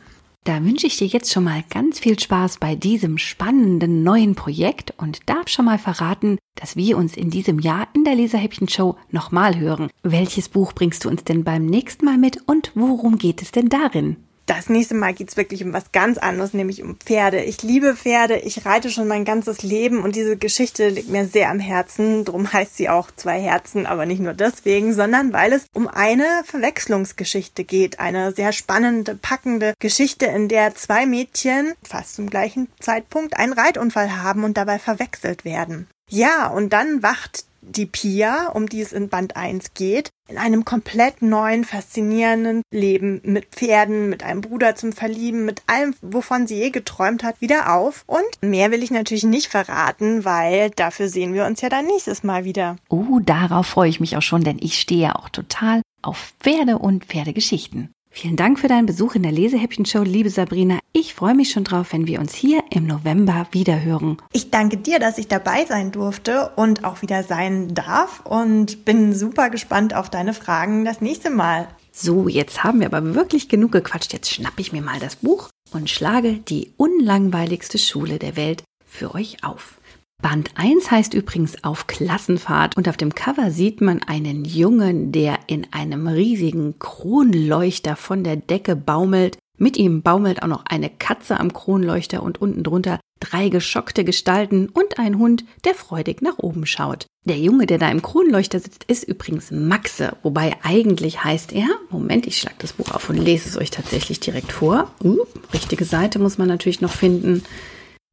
Da 0.44 0.64
wünsche 0.64 0.86
ich 0.86 0.96
dir 0.96 1.06
jetzt 1.06 1.30
schon 1.30 1.44
mal 1.44 1.62
ganz 1.68 1.98
viel 1.98 2.18
Spaß 2.18 2.58
bei 2.58 2.74
diesem 2.74 3.18
spannenden 3.18 4.02
neuen 4.02 4.34
Projekt 4.34 4.94
und 4.96 5.28
darf 5.28 5.48
schon 5.48 5.66
mal 5.66 5.78
verraten, 5.78 6.38
dass 6.54 6.76
wir 6.76 6.96
uns 6.96 7.14
in 7.14 7.28
diesem 7.28 7.58
Jahr 7.58 7.88
in 7.92 8.04
der 8.04 8.14
Leserhäppchen-Show 8.14 8.96
nochmal 9.10 9.58
hören. 9.58 9.90
Welches 10.02 10.48
Buch 10.48 10.72
bringst 10.72 11.04
du 11.04 11.10
uns 11.10 11.24
denn 11.24 11.44
beim 11.44 11.66
nächsten 11.66 12.06
Mal 12.06 12.16
mit 12.16 12.38
und 12.48 12.72
worum 12.74 13.18
geht 13.18 13.42
es 13.42 13.52
denn 13.52 13.68
darin? 13.68 14.16
Das 14.50 14.68
nächste 14.68 14.96
Mal 14.96 15.14
geht's 15.14 15.36
wirklich 15.36 15.62
um 15.62 15.72
was 15.72 15.92
ganz 15.92 16.18
anderes, 16.18 16.54
nämlich 16.54 16.82
um 16.82 16.96
Pferde. 16.96 17.40
Ich 17.44 17.62
liebe 17.62 17.94
Pferde, 17.94 18.36
ich 18.36 18.66
reite 18.66 18.90
schon 18.90 19.06
mein 19.06 19.24
ganzes 19.24 19.62
Leben 19.62 20.02
und 20.02 20.16
diese 20.16 20.36
Geschichte 20.36 20.88
liegt 20.88 21.08
mir 21.08 21.24
sehr 21.28 21.50
am 21.50 21.60
Herzen. 21.60 22.24
Drum 22.24 22.52
heißt 22.52 22.76
sie 22.76 22.88
auch 22.88 23.12
zwei 23.14 23.40
Herzen, 23.40 23.86
aber 23.86 24.06
nicht 24.06 24.18
nur 24.18 24.34
deswegen, 24.34 24.92
sondern 24.92 25.32
weil 25.32 25.52
es 25.52 25.66
um 25.72 25.86
eine 25.86 26.42
Verwechslungsgeschichte 26.46 27.62
geht. 27.62 28.00
Eine 28.00 28.32
sehr 28.32 28.50
spannende, 28.50 29.14
packende 29.14 29.74
Geschichte, 29.78 30.26
in 30.26 30.48
der 30.48 30.74
zwei 30.74 31.06
Mädchen 31.06 31.74
fast 31.84 32.16
zum 32.16 32.28
gleichen 32.28 32.66
Zeitpunkt 32.80 33.36
einen 33.36 33.52
Reitunfall 33.52 34.20
haben 34.20 34.42
und 34.42 34.56
dabei 34.56 34.80
verwechselt 34.80 35.44
werden. 35.44 35.86
Ja, 36.08 36.48
und 36.48 36.72
dann 36.72 37.04
wacht 37.04 37.44
die 37.62 37.86
Pia, 37.86 38.48
um 38.48 38.68
die 38.68 38.80
es 38.80 38.92
in 38.92 39.08
Band 39.08 39.36
1 39.36 39.74
geht, 39.74 40.10
in 40.28 40.38
einem 40.38 40.64
komplett 40.64 41.22
neuen, 41.22 41.64
faszinierenden 41.64 42.62
Leben 42.72 43.20
mit 43.24 43.46
Pferden, 43.46 44.08
mit 44.08 44.22
einem 44.22 44.40
Bruder 44.40 44.76
zum 44.76 44.92
Verlieben, 44.92 45.44
mit 45.44 45.62
allem, 45.66 45.94
wovon 46.02 46.46
sie 46.46 46.56
je 46.56 46.70
geträumt 46.70 47.22
hat, 47.22 47.40
wieder 47.40 47.74
auf. 47.74 48.04
Und 48.06 48.24
mehr 48.40 48.70
will 48.70 48.82
ich 48.82 48.90
natürlich 48.90 49.24
nicht 49.24 49.48
verraten, 49.48 50.24
weil 50.24 50.70
dafür 50.70 51.08
sehen 51.08 51.34
wir 51.34 51.46
uns 51.46 51.60
ja 51.60 51.68
dann 51.68 51.86
nächstes 51.86 52.22
Mal 52.22 52.44
wieder. 52.44 52.76
Oh, 52.88 53.18
darauf 53.20 53.66
freue 53.66 53.90
ich 53.90 54.00
mich 54.00 54.16
auch 54.16 54.22
schon, 54.22 54.44
denn 54.44 54.58
ich 54.60 54.80
stehe 54.80 55.02
ja 55.02 55.16
auch 55.16 55.28
total 55.28 55.82
auf 56.02 56.32
Pferde 56.40 56.78
und 56.78 57.04
Pferdegeschichten. 57.04 57.92
Vielen 58.12 58.36
Dank 58.36 58.58
für 58.58 58.66
deinen 58.66 58.86
Besuch 58.86 59.14
in 59.14 59.22
der 59.22 59.30
Lesehäppchen-Show, 59.30 60.02
liebe 60.02 60.30
Sabrina. 60.30 60.80
Ich 60.92 61.14
freue 61.14 61.34
mich 61.34 61.52
schon 61.52 61.62
drauf, 61.62 61.92
wenn 61.92 62.08
wir 62.08 62.18
uns 62.18 62.34
hier 62.34 62.64
im 62.70 62.86
November 62.86 63.46
wiederhören. 63.52 64.18
Ich 64.32 64.50
danke 64.50 64.76
dir, 64.76 64.98
dass 64.98 65.16
ich 65.16 65.28
dabei 65.28 65.64
sein 65.64 65.92
durfte 65.92 66.50
und 66.56 66.84
auch 66.84 67.02
wieder 67.02 67.22
sein 67.22 67.72
darf 67.72 68.20
und 68.26 68.84
bin 68.84 69.14
super 69.14 69.48
gespannt 69.48 69.94
auf 69.94 70.10
deine 70.10 70.34
Fragen 70.34 70.84
das 70.84 71.00
nächste 71.00 71.30
Mal. 71.30 71.68
So, 71.92 72.28
jetzt 72.28 72.64
haben 72.64 72.80
wir 72.80 72.86
aber 72.86 73.14
wirklich 73.14 73.48
genug 73.48 73.72
gequatscht. 73.72 74.12
Jetzt 74.12 74.30
schnappe 74.30 74.60
ich 74.60 74.72
mir 74.72 74.82
mal 74.82 74.98
das 74.98 75.16
Buch 75.16 75.48
und 75.72 75.88
schlage 75.88 76.34
die 76.34 76.72
unlangweiligste 76.76 77.78
Schule 77.78 78.18
der 78.18 78.36
Welt 78.36 78.64
für 78.84 79.14
euch 79.14 79.44
auf. 79.44 79.79
Band 80.22 80.50
1 80.54 80.90
heißt 80.90 81.14
übrigens 81.14 81.64
auf 81.64 81.86
Klassenfahrt 81.86 82.76
und 82.76 82.88
auf 82.88 82.96
dem 82.96 83.14
Cover 83.14 83.50
sieht 83.50 83.80
man 83.80 84.02
einen 84.02 84.44
Jungen, 84.44 85.12
der 85.12 85.38
in 85.46 85.66
einem 85.72 86.06
riesigen 86.06 86.78
Kronleuchter 86.78 87.96
von 87.96 88.22
der 88.22 88.36
Decke 88.36 88.76
baumelt. 88.76 89.38
Mit 89.56 89.76
ihm 89.76 90.02
baumelt 90.02 90.42
auch 90.42 90.48
noch 90.48 90.64
eine 90.66 90.90
Katze 90.90 91.40
am 91.40 91.52
Kronleuchter 91.52 92.22
und 92.22 92.40
unten 92.40 92.62
drunter 92.62 93.00
drei 93.20 93.48
geschockte 93.48 94.04
Gestalten 94.04 94.68
und 94.68 94.98
ein 94.98 95.18
Hund, 95.18 95.44
der 95.64 95.74
freudig 95.74 96.22
nach 96.22 96.38
oben 96.38 96.66
schaut. 96.66 97.06
Der 97.24 97.38
Junge, 97.38 97.66
der 97.66 97.78
da 97.78 97.90
im 97.90 98.00
Kronleuchter 98.00 98.58
sitzt, 98.60 98.84
ist 98.84 99.04
übrigens 99.04 99.50
Maxe, 99.50 100.16
wobei 100.22 100.56
eigentlich 100.62 101.22
heißt 101.22 101.52
er, 101.52 101.66
Moment, 101.90 102.26
ich 102.26 102.38
schlag 102.38 102.58
das 102.58 102.72
Buch 102.72 102.90
auf 102.92 103.10
und 103.10 103.16
lese 103.16 103.48
es 103.48 103.58
euch 103.58 103.70
tatsächlich 103.70 104.20
direkt 104.20 104.52
vor. 104.52 104.90
Uh, 105.04 105.18
richtige 105.52 105.84
Seite 105.84 106.18
muss 106.18 106.38
man 106.38 106.48
natürlich 106.48 106.80
noch 106.80 106.92
finden. 106.92 107.42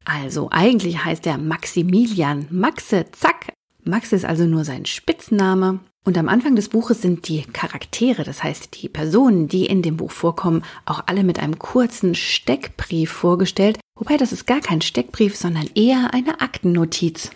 Also 0.08 0.48
eigentlich 0.50 1.04
heißt 1.04 1.26
er 1.26 1.36
Maximilian 1.36 2.46
Maxe 2.50 3.04
Zack. 3.12 3.52
Maxe 3.84 4.16
ist 4.16 4.24
also 4.24 4.46
nur 4.46 4.64
sein 4.64 4.86
Spitzname. 4.86 5.80
Und 6.02 6.16
am 6.16 6.30
Anfang 6.30 6.56
des 6.56 6.70
Buches 6.70 7.02
sind 7.02 7.28
die 7.28 7.42
Charaktere, 7.42 8.24
das 8.24 8.42
heißt 8.42 8.80
die 8.80 8.88
Personen, 8.88 9.48
die 9.48 9.66
in 9.66 9.82
dem 9.82 9.98
Buch 9.98 10.10
vorkommen, 10.10 10.64
auch 10.86 11.02
alle 11.04 11.24
mit 11.24 11.38
einem 11.38 11.58
kurzen 11.58 12.14
Steckbrief 12.14 13.10
vorgestellt. 13.10 13.78
Wobei 13.96 14.16
das 14.16 14.32
ist 14.32 14.46
gar 14.46 14.60
kein 14.60 14.80
Steckbrief, 14.80 15.36
sondern 15.36 15.68
eher 15.74 16.14
eine 16.14 16.40
Aktennotiz. 16.40 17.30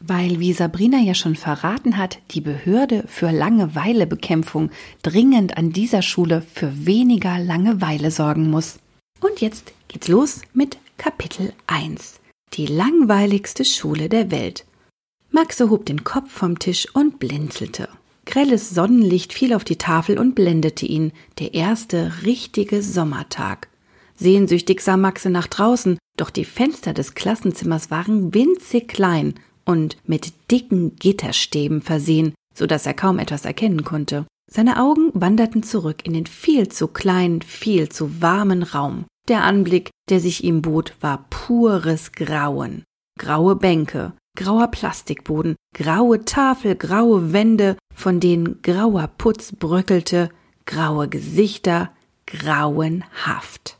Weil, 0.00 0.40
wie 0.40 0.52
Sabrina 0.52 0.98
ja 0.98 1.14
schon 1.14 1.36
verraten 1.36 1.96
hat, 1.96 2.18
die 2.32 2.42
Behörde 2.42 3.04
für 3.06 3.30
Langeweilebekämpfung 3.30 4.70
dringend 5.02 5.56
an 5.56 5.72
dieser 5.72 6.02
Schule 6.02 6.42
für 6.42 6.84
weniger 6.84 7.38
Langeweile 7.38 8.10
sorgen 8.10 8.50
muss. 8.50 8.78
Und 9.20 9.40
jetzt 9.40 9.72
geht's 9.88 10.08
los 10.08 10.42
mit 10.52 10.76
Kapitel 11.02 11.54
1 11.66 12.20
Die 12.52 12.66
langweiligste 12.66 13.64
Schule 13.64 14.10
der 14.10 14.30
Welt. 14.30 14.66
Maxe 15.30 15.70
hob 15.70 15.86
den 15.86 16.04
Kopf 16.04 16.30
vom 16.30 16.58
Tisch 16.58 16.94
und 16.94 17.18
blinzelte. 17.18 17.88
Grelles 18.26 18.68
Sonnenlicht 18.68 19.32
fiel 19.32 19.54
auf 19.54 19.64
die 19.64 19.78
Tafel 19.78 20.18
und 20.18 20.34
blendete 20.34 20.84
ihn, 20.84 21.12
der 21.38 21.54
erste 21.54 22.12
richtige 22.24 22.82
Sommertag. 22.82 23.68
Sehnsüchtig 24.14 24.82
sah 24.82 24.98
Maxe 24.98 25.30
nach 25.30 25.46
draußen, 25.46 25.96
doch 26.18 26.28
die 26.28 26.44
Fenster 26.44 26.92
des 26.92 27.14
Klassenzimmers 27.14 27.90
waren 27.90 28.34
winzig 28.34 28.86
klein 28.86 29.36
und 29.64 29.96
mit 30.04 30.34
dicken 30.50 30.96
Gitterstäben 30.96 31.80
versehen, 31.80 32.34
so 32.54 32.66
dass 32.66 32.84
er 32.84 32.92
kaum 32.92 33.18
etwas 33.18 33.46
erkennen 33.46 33.84
konnte. 33.84 34.26
Seine 34.52 34.78
Augen 34.78 35.12
wanderten 35.14 35.62
zurück 35.62 36.02
in 36.04 36.12
den 36.12 36.26
viel 36.26 36.68
zu 36.68 36.88
kleinen, 36.88 37.40
viel 37.40 37.88
zu 37.88 38.20
warmen 38.20 38.62
Raum. 38.62 39.06
Der 39.30 39.44
Anblick, 39.44 39.90
der 40.08 40.18
sich 40.18 40.42
ihm 40.42 40.60
bot, 40.60 40.94
war 41.00 41.26
pures 41.30 42.10
Grauen. 42.10 42.82
Graue 43.16 43.54
Bänke, 43.54 44.12
grauer 44.36 44.66
Plastikboden, 44.72 45.54
graue 45.72 46.24
Tafel, 46.24 46.74
graue 46.74 47.32
Wände, 47.32 47.76
von 47.94 48.18
denen 48.18 48.60
grauer 48.62 49.06
Putz 49.06 49.52
bröckelte, 49.52 50.30
graue 50.66 51.08
Gesichter, 51.08 51.92
grauenhaft. 52.26 53.76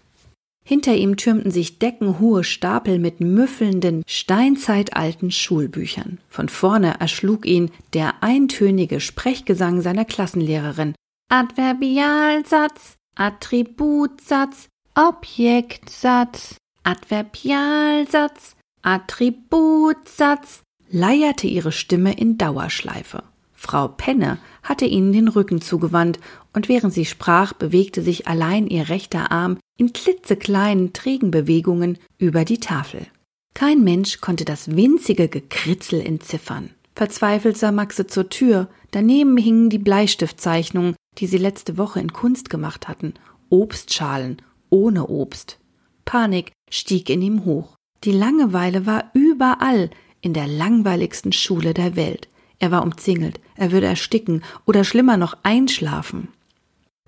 Hinter 0.65 0.95
ihm 0.95 1.17
türmten 1.17 1.51
sich 1.51 1.81
deckenhohe 1.81 2.45
Stapel 2.45 3.01
mit 3.01 3.19
müffelnden, 3.19 4.05
steinzeitalten 4.07 5.33
Schulbüchern. 5.33 6.19
Von 6.29 6.49
vorne 6.49 7.01
erschlug 7.01 7.45
ihn 7.45 7.73
der 7.93 8.23
eintönige 8.23 9.01
Sprechgesang 9.01 9.81
seiner 9.81 10.05
Klassenlehrerin. 10.05 10.95
Adverbialsatz, 11.29 12.99
Attributsatz, 13.17 14.70
Objektsatz, 14.95 16.57
Adverbialsatz, 16.83 18.57
Attributsatz, 18.83 20.63
leierte 20.91 21.47
ihre 21.47 21.71
Stimme 21.71 22.19
in 22.19 22.39
Dauerschleife. 22.39 23.23
Frau 23.53 23.87
Penne 23.87 24.39
hatte 24.65 24.87
ihnen 24.87 25.13
den 25.13 25.29
Rücken 25.29 25.61
zugewandt, 25.61 26.19
und 26.53 26.69
während 26.69 26.93
sie 26.93 27.05
sprach, 27.05 27.53
bewegte 27.53 28.03
sich 28.03 28.27
allein 28.27 28.67
ihr 28.67 28.89
rechter 28.89 29.31
Arm 29.31 29.59
in 29.77 29.93
klitzekleinen, 29.93 30.93
trägen 30.93 31.31
Bewegungen 31.31 31.99
über 32.19 32.45
die 32.45 32.59
Tafel. 32.59 33.07
Kein 33.55 33.85
Mensch 33.85 34.21
konnte 34.21 34.45
das 34.45 34.75
winzige 34.75 35.29
Gekritzel 35.29 36.01
entziffern. 36.01 36.71
Verzweifelt 36.97 37.57
sah 37.57 37.71
Maxe 37.71 38.09
zur 38.09 38.29
Tür, 38.29 38.69
daneben 38.91 39.37
hingen 39.37 39.71
die 39.71 39.79
Bleistiftzeichnungen, 39.79 40.97
die 41.19 41.29
sie 41.29 41.39
letzte 41.39 41.79
Woche 41.79 42.01
in 42.01 42.13
Kunst 42.13 42.51
gemacht 42.51 42.89
hatten, 42.89 43.15
Obstschalen 43.51 44.43
ohne 44.71 45.07
Obst. 45.09 45.59
Panik 46.05 46.53
stieg 46.71 47.11
in 47.11 47.23
ihm 47.23 47.45
hoch. 47.45 47.77
Die 48.05 48.13
Langeweile 48.13 48.87
war 48.87 49.11
überall 49.13 49.91
in 50.23 50.33
der 50.33 50.47
langweiligsten 50.47 51.33
Schule 51.33 51.75
der 51.75 51.97
Welt. 51.97 52.29
Er 52.59 52.71
war 52.71 52.83
umzingelt, 52.83 53.41
er 53.57 53.73
würde 53.73 53.87
ersticken 53.87 54.43
oder 54.67 54.85
schlimmer 54.85 55.17
noch 55.17 55.37
einschlafen. 55.43 56.29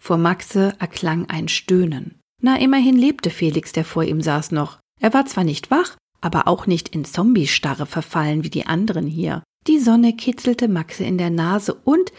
Vor 0.01 0.17
Maxe 0.17 0.75
erklang 0.79 1.29
ein 1.29 1.49
Stöhnen. 1.49 2.19
Na, 2.41 2.59
immerhin 2.59 2.97
lebte 2.97 3.31
Felix, 3.31 3.73
der 3.73 3.85
vor 3.85 4.03
ihm 4.03 4.21
saß, 4.21 4.51
noch. 4.51 4.79
Er 5.01 5.15
war 5.15 5.27
zwar 5.27 5.45
nicht 5.45 5.71
wach, 5.71 5.97
aber 6.21 6.49
auch 6.49 6.67
nicht 6.67 6.89
in 6.89 7.05
Zombiestarre 7.05 7.87
verfallen 7.87 8.45
wie 8.45 8.51
die 8.51 8.67
anderen 8.67 9.07
hier. 9.07 9.43
Die 9.67 9.79
Sonne 9.79 10.15
kitzelte 10.15 10.69
Maxe 10.69 11.05
in 11.05 11.19
der 11.19 11.31
Nase 11.31 11.75
und 11.75 12.13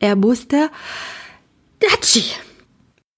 er 0.00 0.16
musste 0.16 0.70
Datschi! 1.78 2.24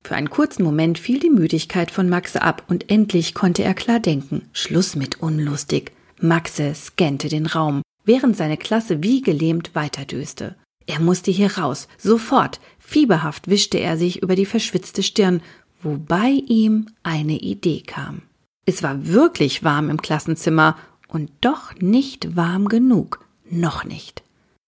Für 0.05 0.17
einen 0.17 0.31
kurzen 0.31 0.65
Moment 0.65 0.99
fiel 0.99 1.21
die 1.21 1.31
Müdigkeit 1.31 1.91
von 1.91 2.09
Maxe 2.09 2.43
ab 2.43 2.65
und 2.69 2.91
endlich 2.91 3.35
konnte 3.35 3.63
er 3.63 3.75
klar 3.75 4.01
denken. 4.01 4.49
Schluss 4.53 4.97
mit 4.97 5.21
unlustig. 5.21 5.93
Maxe 6.21 6.75
scannte 6.75 7.29
den 7.29 7.47
Raum, 7.47 7.83
während 8.05 8.37
seine 8.37 8.57
Klasse 8.57 9.03
wie 9.03 9.23
gelähmt 9.23 9.75
weiterdöste. 9.75 10.57
Er 10.87 11.01
musste 11.01 11.31
hier 11.31 11.57
raus, 11.57 11.89
sofort. 11.99 12.61
Fieberhaft 12.79 13.49
wischte 13.49 13.79
er 13.79 13.97
sich 13.97 14.23
über 14.23 14.35
die 14.35 14.47
verschwitzte 14.47 15.03
Stirn, 15.03 15.41
wobei 15.81 16.31
ihm 16.31 16.87
eine 17.03 17.39
Idee 17.39 17.83
kam. 17.83 18.23
Es 18.67 18.83
war 18.83 19.07
wirklich 19.07 19.65
warm 19.65 19.91
im 19.91 20.03
Klassenzimmer 20.03 20.77
und 21.09 21.31
doch 21.41 21.75
nicht 21.77 22.37
warm 22.37 22.69
genug. 22.69 23.25
Noch 23.51 23.85
nicht. 23.85 24.23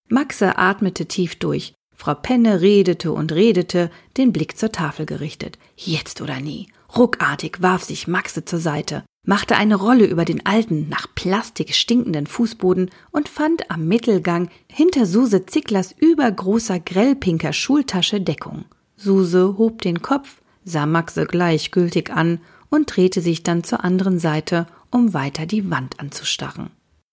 Maxe 0.08 0.58
atmete 0.58 1.06
tief 1.06 1.36
durch. 1.36 1.72
Frau 1.94 2.14
Penne 2.14 2.60
redete 2.60 3.12
und 3.12 3.32
redete, 3.32 3.90
den 4.16 4.32
Blick 4.32 4.58
zur 4.58 4.72
Tafel 4.72 5.06
gerichtet. 5.06 5.58
Jetzt 5.76 6.20
oder 6.20 6.40
nie. 6.40 6.68
Ruckartig 6.96 7.60
warf 7.60 7.82
sich 7.82 8.06
Maxe 8.06 8.44
zur 8.44 8.58
Seite, 8.58 9.04
machte 9.26 9.56
eine 9.56 9.74
Rolle 9.74 10.04
über 10.04 10.24
den 10.24 10.46
alten, 10.46 10.88
nach 10.88 11.06
Plastik 11.14 11.74
stinkenden 11.74 12.26
Fußboden 12.26 12.90
und 13.10 13.28
fand 13.28 13.70
am 13.70 13.86
Mittelgang 13.86 14.48
hinter 14.70 15.06
Suse 15.06 15.46
Zicklers 15.46 15.94
übergroßer 15.98 16.78
grellpinker 16.78 17.52
Schultasche 17.52 18.20
Deckung. 18.20 18.64
Suse 18.96 19.56
hob 19.58 19.82
den 19.82 20.02
Kopf, 20.02 20.40
sah 20.64 20.86
Maxe 20.86 21.26
gleichgültig 21.26 22.12
an 22.12 22.40
und 22.70 22.94
drehte 22.94 23.20
sich 23.20 23.42
dann 23.42 23.64
zur 23.64 23.84
anderen 23.84 24.18
Seite, 24.18 24.66
um 24.90 25.14
weiter 25.14 25.46
die 25.46 25.70
Wand 25.70 25.98
anzustarren. 26.00 26.70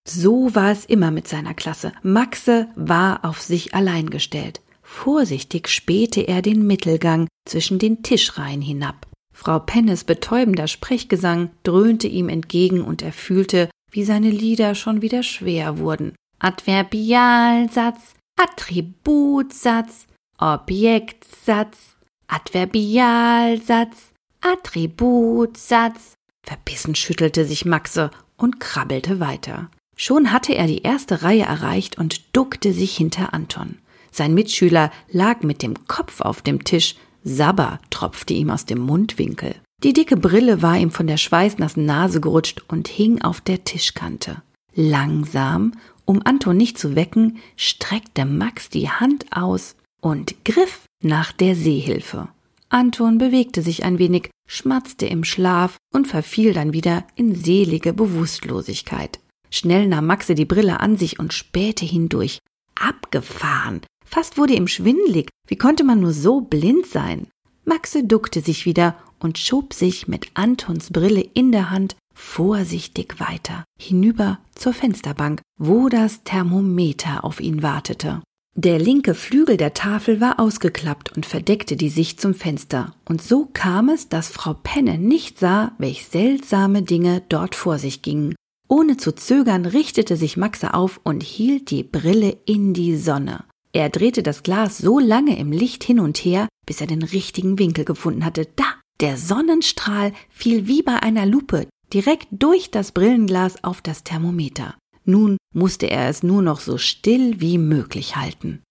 So 0.08 0.56
war 0.56 0.72
es 0.72 0.86
immer 0.86 1.12
mit 1.12 1.28
seiner 1.28 1.54
Klasse. 1.54 1.92
Maxe 2.02 2.68
war 2.76 3.24
auf 3.24 3.42
sich 3.42 3.74
allein 3.74 4.10
gestellt. 4.10 4.62
Vorsichtig 4.91 5.69
spähte 5.69 6.21
er 6.27 6.43
den 6.43 6.67
Mittelgang 6.67 7.27
zwischen 7.48 7.79
den 7.79 8.03
Tischreihen 8.03 8.62
hinab. 8.62 9.07
Frau 9.33 9.57
Pennes 9.57 10.03
betäubender 10.03 10.67
Sprechgesang 10.67 11.50
dröhnte 11.63 12.07
ihm 12.07 12.29
entgegen 12.29 12.81
und 12.81 13.01
er 13.01 13.13
fühlte, 13.13 13.69
wie 13.89 14.03
seine 14.03 14.29
Lieder 14.29 14.75
schon 14.75 15.01
wieder 15.01 15.24
schwer 15.24 15.79
wurden. 15.79 16.13
Adverbialsatz, 16.38 18.15
Attributsatz, 18.39 20.05
Objektsatz, 20.38 21.95
Adverbialsatz, 22.27 24.12
Attributsatz. 24.41 26.13
Verbissen 26.45 26.93
schüttelte 26.93 27.45
sich 27.45 27.65
Maxe 27.65 28.12
und 28.38 28.60
krabbelte 28.60 29.19
weiter. 29.19 29.71
Schon 29.98 30.31
hatte 30.31 30.53
er 30.53 30.67
die 30.67 30.83
erste 30.83 31.24
Reihe 31.24 31.43
erreicht 31.43 31.98
und 31.98 32.36
duckte 32.36 32.74
sich 32.74 32.95
hinter 32.95 33.33
Anton. 33.33 33.77
Sein 34.12 34.34
Mitschüler 34.34 34.91
lag 35.12 35.41
mit 35.41 35.62
dem 35.62 35.88
Kopf 35.88 36.22
auf 36.22 36.41
dem 36.41 36.63
Tisch, 36.63 36.96
Sabber 37.24 37.80
tropfte 37.89 38.34
ihm 38.34 38.50
aus 38.50 38.65
dem 38.65 38.80
Mundwinkel. 38.80 39.56
Die 39.84 39.94
dicke 39.94 40.18
Brille 40.18 40.62
war 40.62 40.77
ihm 40.77 40.91
von 40.91 41.08
der 41.08 41.18
schweißnassen 41.18 41.86
Nase 41.86 42.22
gerutscht 42.22 42.62
und 42.68 42.88
hing 42.88 43.22
auf 43.22 43.41
der 43.41 43.63
Tischkante. 43.63 44.41
Langsam, 44.75 45.74
um 46.06 46.22
Anton 46.24 46.58
nicht 46.58 46.77
zu 46.77 46.96
wecken, 46.96 47.38
streckte 47.56 48.25
Max 48.25 48.70
die 48.70 48.89
Hand 48.89 49.25
aus 49.32 49.75
und 50.01 50.46
griff 50.46 50.86
nach 51.03 51.32
der 51.32 51.56
Seehilfe. 51.56 52.30
Anton 52.70 53.18
bewegte 53.18 53.62
sich 53.62 53.84
ein 53.84 54.00
wenig, 54.00 54.30
schmatzte 54.48 55.06
im 55.06 55.24
Schlaf 55.24 55.77
und 55.94 56.08
verfiel 56.08 56.53
dann 56.53 56.74
wieder 56.74 57.06
in 57.15 57.36
selige 57.36 57.94
Bewusstlosigkeit. 57.94 59.20
Schnell 59.50 59.88
nahm 59.88 60.06
Maxe 60.06 60.36
die 60.36 60.46
Brille 60.46 60.80
an 60.80 60.96
sich 60.96 61.20
und 61.20 61.34
spähte 61.34 61.86
hindurch. 61.86 62.39
Abgefahren. 62.75 63.82
Fast 64.12 64.38
wurde 64.38 64.53
ihm 64.53 64.68
schwindlig. 64.68 65.30
Wie 65.48 65.56
konnte 65.56 65.86
man 65.86 66.01
nur 66.01 66.12
so 66.12 66.41
blind 66.41 66.86
sein? 66.86 67.27
Maxe 67.63 68.03
duckte 68.03 68.41
sich 68.41 68.65
wieder 68.65 68.96
und 69.20 69.38
schob 69.38 69.74
sich 69.74 70.08
mit 70.08 70.27
Antons 70.34 70.91
Brille 70.91 71.22
in 71.22 71.53
der 71.53 71.70
Hand 71.70 71.96
vorsichtig 72.13 73.20
weiter, 73.20 73.63
hinüber 73.80 74.39
zur 74.53 74.74
Fensterbank, 74.74 75.41
wo 75.58 75.88
das 75.88 76.24
Thermometer 76.24 77.24
auf 77.24 77.39
ihn 77.39 77.63
wartete. 77.63 78.22
Der 78.53 78.80
linke 78.80 79.15
Flügel 79.15 79.56
der 79.56 79.74
Tafel 79.74 80.20
war 80.20 80.38
ausgeklappt 80.38 81.15
und 81.15 81.25
verdeckte 81.25 81.77
die 81.77 81.89
Sicht 81.89 82.20
zum 82.20 82.34
Fenster, 82.34 82.94
und 83.06 83.22
so 83.22 83.48
kam 83.53 83.88
es, 83.88 84.10
dass 84.10 84.27
Frau 84.27 84.53
Penne 84.53 84.98
nicht 84.98 85.39
sah, 85.39 85.72
welch 85.77 86.06
seltsame 86.08 86.82
Dinge 86.82 87.24
dort 87.30 87.56
vor 87.56 87.80
sich 87.80 88.01
gingen. 88.01 88.36
Ohne 88.68 88.98
zu 88.98 89.15
zögern 89.15 89.65
richtete 89.65 90.18
sich 90.18 90.36
Maxe 90.36 90.74
auf 90.74 91.00
und 91.03 91.24
hielt 91.24 91.72
die 91.72 91.84
Brille 91.84 92.38
in 92.46 92.74
die 92.74 92.98
Sonne. 92.98 93.46
Er 93.74 93.90
drehte 93.90 94.24
das 94.24 94.44
Glas 94.44 94.78
so 94.78 95.00
lange 95.00 95.38
im 95.38 95.51
Licht 95.51 95.84
hin 95.84 96.00
und 96.00 96.18
her, 96.18 96.48
bis 96.66 96.82
er 96.82 96.88
den 96.88 97.04
richtigen 97.04 97.58
Winkel 97.60 97.86
gefunden 97.86 98.25
hatte. 98.25 98.48
Da! 98.56 98.66
Der 99.00 99.18
Sonnenstrahl 99.18 100.13
fiel 100.30 100.68
wie 100.68 100.84
bei 100.84 101.01
einer 101.01 101.25
Lupe 101.25 101.68
direkt 101.92 102.28
durch 102.32 102.70
das 102.70 102.92
Brillenglas 102.92 103.63
auf 103.63 103.82
das 103.82 104.04
Thermometer. 104.04 104.75
Nun 105.06 105.38
musste 105.54 105.90
er 105.90 106.08
es 106.08 106.22
nur 106.22 106.42
noch 106.42 106.60
so 106.60 106.78
still 106.78 107.42
wie 107.42 107.58
möglich 107.58 108.16
halten. 108.16 108.62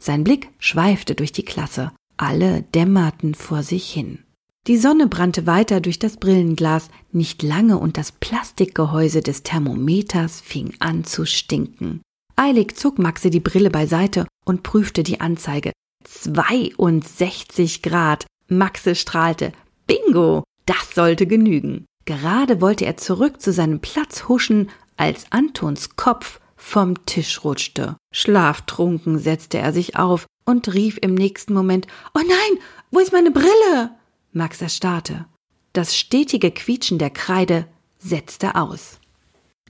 Sein 0.00 0.24
Blick 0.24 0.50
schweifte 0.58 1.14
durch 1.14 1.32
die 1.32 1.44
Klasse. 1.44 1.92
Alle 2.16 2.62
dämmerten 2.62 3.34
vor 3.34 3.62
sich 3.62 3.90
hin. 3.92 4.18
Die 4.66 4.78
Sonne 4.78 5.06
brannte 5.06 5.46
weiter 5.46 5.80
durch 5.80 6.00
das 6.00 6.16
Brillenglas, 6.16 6.88
nicht 7.12 7.42
lange 7.44 7.78
und 7.78 7.96
das 7.96 8.10
Plastikgehäuse 8.10 9.20
des 9.20 9.44
Thermometers 9.44 10.40
fing 10.40 10.74
an 10.80 11.04
zu 11.04 11.24
stinken. 11.24 12.00
Eilig 12.36 12.76
zog 12.76 12.98
Maxe 12.98 13.30
die 13.30 13.40
Brille 13.40 13.70
beiseite 13.70 14.26
und 14.44 14.62
prüfte 14.62 15.02
die 15.02 15.20
Anzeige. 15.20 15.72
62 16.04 17.82
Grad. 17.82 18.26
Maxe 18.48 18.94
strahlte. 18.94 19.52
Bingo! 19.86 20.44
Das 20.66 20.94
sollte 20.94 21.26
genügen. 21.26 21.86
Gerade 22.04 22.60
wollte 22.60 22.84
er 22.84 22.96
zurück 22.96 23.40
zu 23.40 23.52
seinem 23.52 23.80
Platz 23.80 24.28
huschen, 24.28 24.70
als 24.96 25.26
Antons 25.30 25.96
Kopf 25.96 26.40
vom 26.56 27.04
Tisch 27.06 27.42
rutschte. 27.42 27.96
Schlaftrunken 28.12 29.18
setzte 29.18 29.58
er 29.58 29.72
sich 29.72 29.96
auf 29.96 30.26
und 30.44 30.72
rief 30.72 30.98
im 31.00 31.14
nächsten 31.14 31.54
Moment 31.54 31.86
Oh 32.14 32.20
nein, 32.20 32.62
wo 32.90 33.00
ist 33.00 33.12
meine 33.12 33.30
Brille? 33.30 33.90
Max 34.32 34.60
erstarrte. 34.60 35.26
Das 35.72 35.96
stetige 35.96 36.50
Quietschen 36.50 36.98
der 36.98 37.10
Kreide 37.10 37.66
setzte 37.98 38.54
aus. 38.54 38.98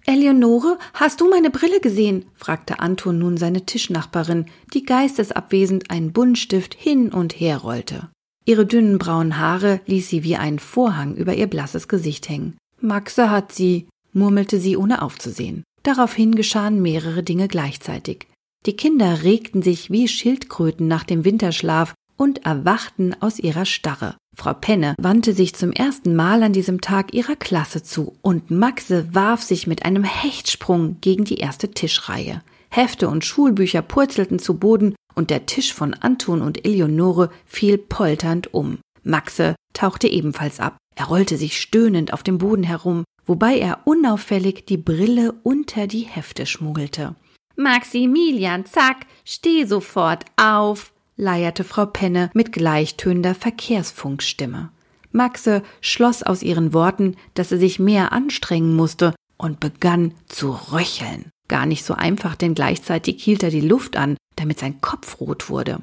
Eleonore, 0.09 0.79
hast 0.95 1.21
du 1.21 1.29
meine 1.29 1.51
Brille 1.51 1.81
gesehen? 1.81 2.27
fragte 2.35 2.79
Anton 2.79 3.19
nun 3.19 3.37
seine 3.37 3.67
Tischnachbarin, 3.67 4.47
die 4.73 4.85
geistesabwesend 4.85 5.91
einen 5.91 6.13
Buntstift 6.13 6.75
hin 6.75 7.13
und 7.13 7.33
her 7.41 7.59
rollte. 7.59 8.09
Ihre 8.45 8.67
dünnen 8.67 8.99
braunen 8.99 9.39
Haare 9.39 9.81
ließ 9.87 10.09
sie 10.09 10.23
wie 10.23 10.37
einen 10.37 10.61
Vorhang 10.61 11.17
über 11.17 11.35
ihr 11.35 11.49
blasses 11.49 11.89
Gesicht 11.89 12.29
hängen. 12.29 12.57
Maxe 12.81 13.31
hat 13.31 13.51
sie, 13.51 13.89
murmelte 14.13 14.61
sie, 14.61 14.77
ohne 14.77 15.03
aufzusehen. 15.03 15.65
Daraufhin 15.83 16.37
geschahen 16.37 16.81
mehrere 16.81 17.25
Dinge 17.25 17.49
gleichzeitig. 17.49 18.29
Die 18.65 18.77
Kinder 18.77 19.25
regten 19.25 19.63
sich 19.63 19.91
wie 19.91 20.07
Schildkröten 20.07 20.87
nach 20.87 21.03
dem 21.03 21.25
Winterschlaf 21.25 21.95
und 22.17 22.45
erwachten 22.47 23.15
aus 23.21 23.39
ihrer 23.39 23.65
Starre. 23.65 24.17
Frau 24.37 24.55
Penne 24.55 24.95
wandte 24.99 25.33
sich 25.33 25.55
zum 25.55 25.73
ersten 25.73 26.15
Mal 26.15 26.43
an 26.43 26.53
diesem 26.53 26.81
Tag 26.81 27.15
ihrer 27.15 27.37
Klasse 27.37 27.83
zu 27.83 28.17
und 28.23 28.51
Maxe 28.51 29.09
warf 29.15 29.43
sich 29.43 29.67
mit 29.67 29.85
einem 29.85 30.05
Hechtsprung 30.05 30.99
gegen 31.01 31.25
die 31.25 31.39
erste 31.39 31.71
Tischreihe. 31.71 32.43
Hefte 32.69 33.09
und 33.09 33.25
Schulbücher 33.25 33.83
purzelten 33.83 34.39
zu 34.39 34.59
Boden 34.59 34.95
und 35.15 35.31
der 35.31 35.47
Tisch 35.47 35.73
von 35.73 35.95
Anton 35.95 36.43
und 36.43 36.67
Eleonore 36.67 37.31
fiel 37.47 37.79
polternd 37.79 38.53
um. 38.53 38.79
Maxe 39.03 39.55
tauchte 39.73 40.09
ebenfalls 40.09 40.61
ab. 40.61 40.77
Er 40.95 41.07
rollte 41.07 41.37
sich 41.37 41.61
stöhnend 41.61 42.13
auf 42.13 42.23
dem 42.23 42.39
Boden 42.39 42.65
herum, 42.65 43.05
wobei 43.25 43.59
er 43.59 43.81
unauffällig 43.87 44.67
die 44.67 44.77
Brille 44.77 45.35
unter 45.43 45.87
die 45.87 46.01
Hefte 46.03 46.47
schmuggelte. 46.47 47.15
Maximilian, 47.57 48.67
zack, 48.67 49.07
steh 49.25 49.65
sofort 49.65 50.25
auf, 50.37 50.93
leierte 51.17 51.65
Frau 51.65 51.87
Penne 51.87 52.31
mit 52.35 52.53
gleichtönender 52.53 53.35
Verkehrsfunkstimme. 53.35 54.71
Maxe 55.13 55.63
schloss 55.81 56.23
aus 56.23 56.43
ihren 56.43 56.73
Worten, 56.73 57.17
dass 57.35 57.53
er 57.53 57.59
sich 57.59 57.79
mehr 57.79 58.13
anstrengen 58.13 58.77
musste 58.77 59.15
und 59.39 59.61
begann 59.61 60.13
zu 60.27 60.51
röcheln. 60.73 61.31
Gar 61.49 61.67
nicht 61.67 61.85
so 61.85 61.95
einfach, 61.95 62.35
denn 62.35 62.55
gleichzeitig 62.55 63.23
hielt 63.23 63.43
er 63.43 63.51
die 63.51 63.61
Luft 63.61 63.97
an, 63.97 64.17
damit 64.37 64.59
sein 64.59 64.81
Kopf 64.81 65.21
rot 65.21 65.49
wurde. 65.49 65.79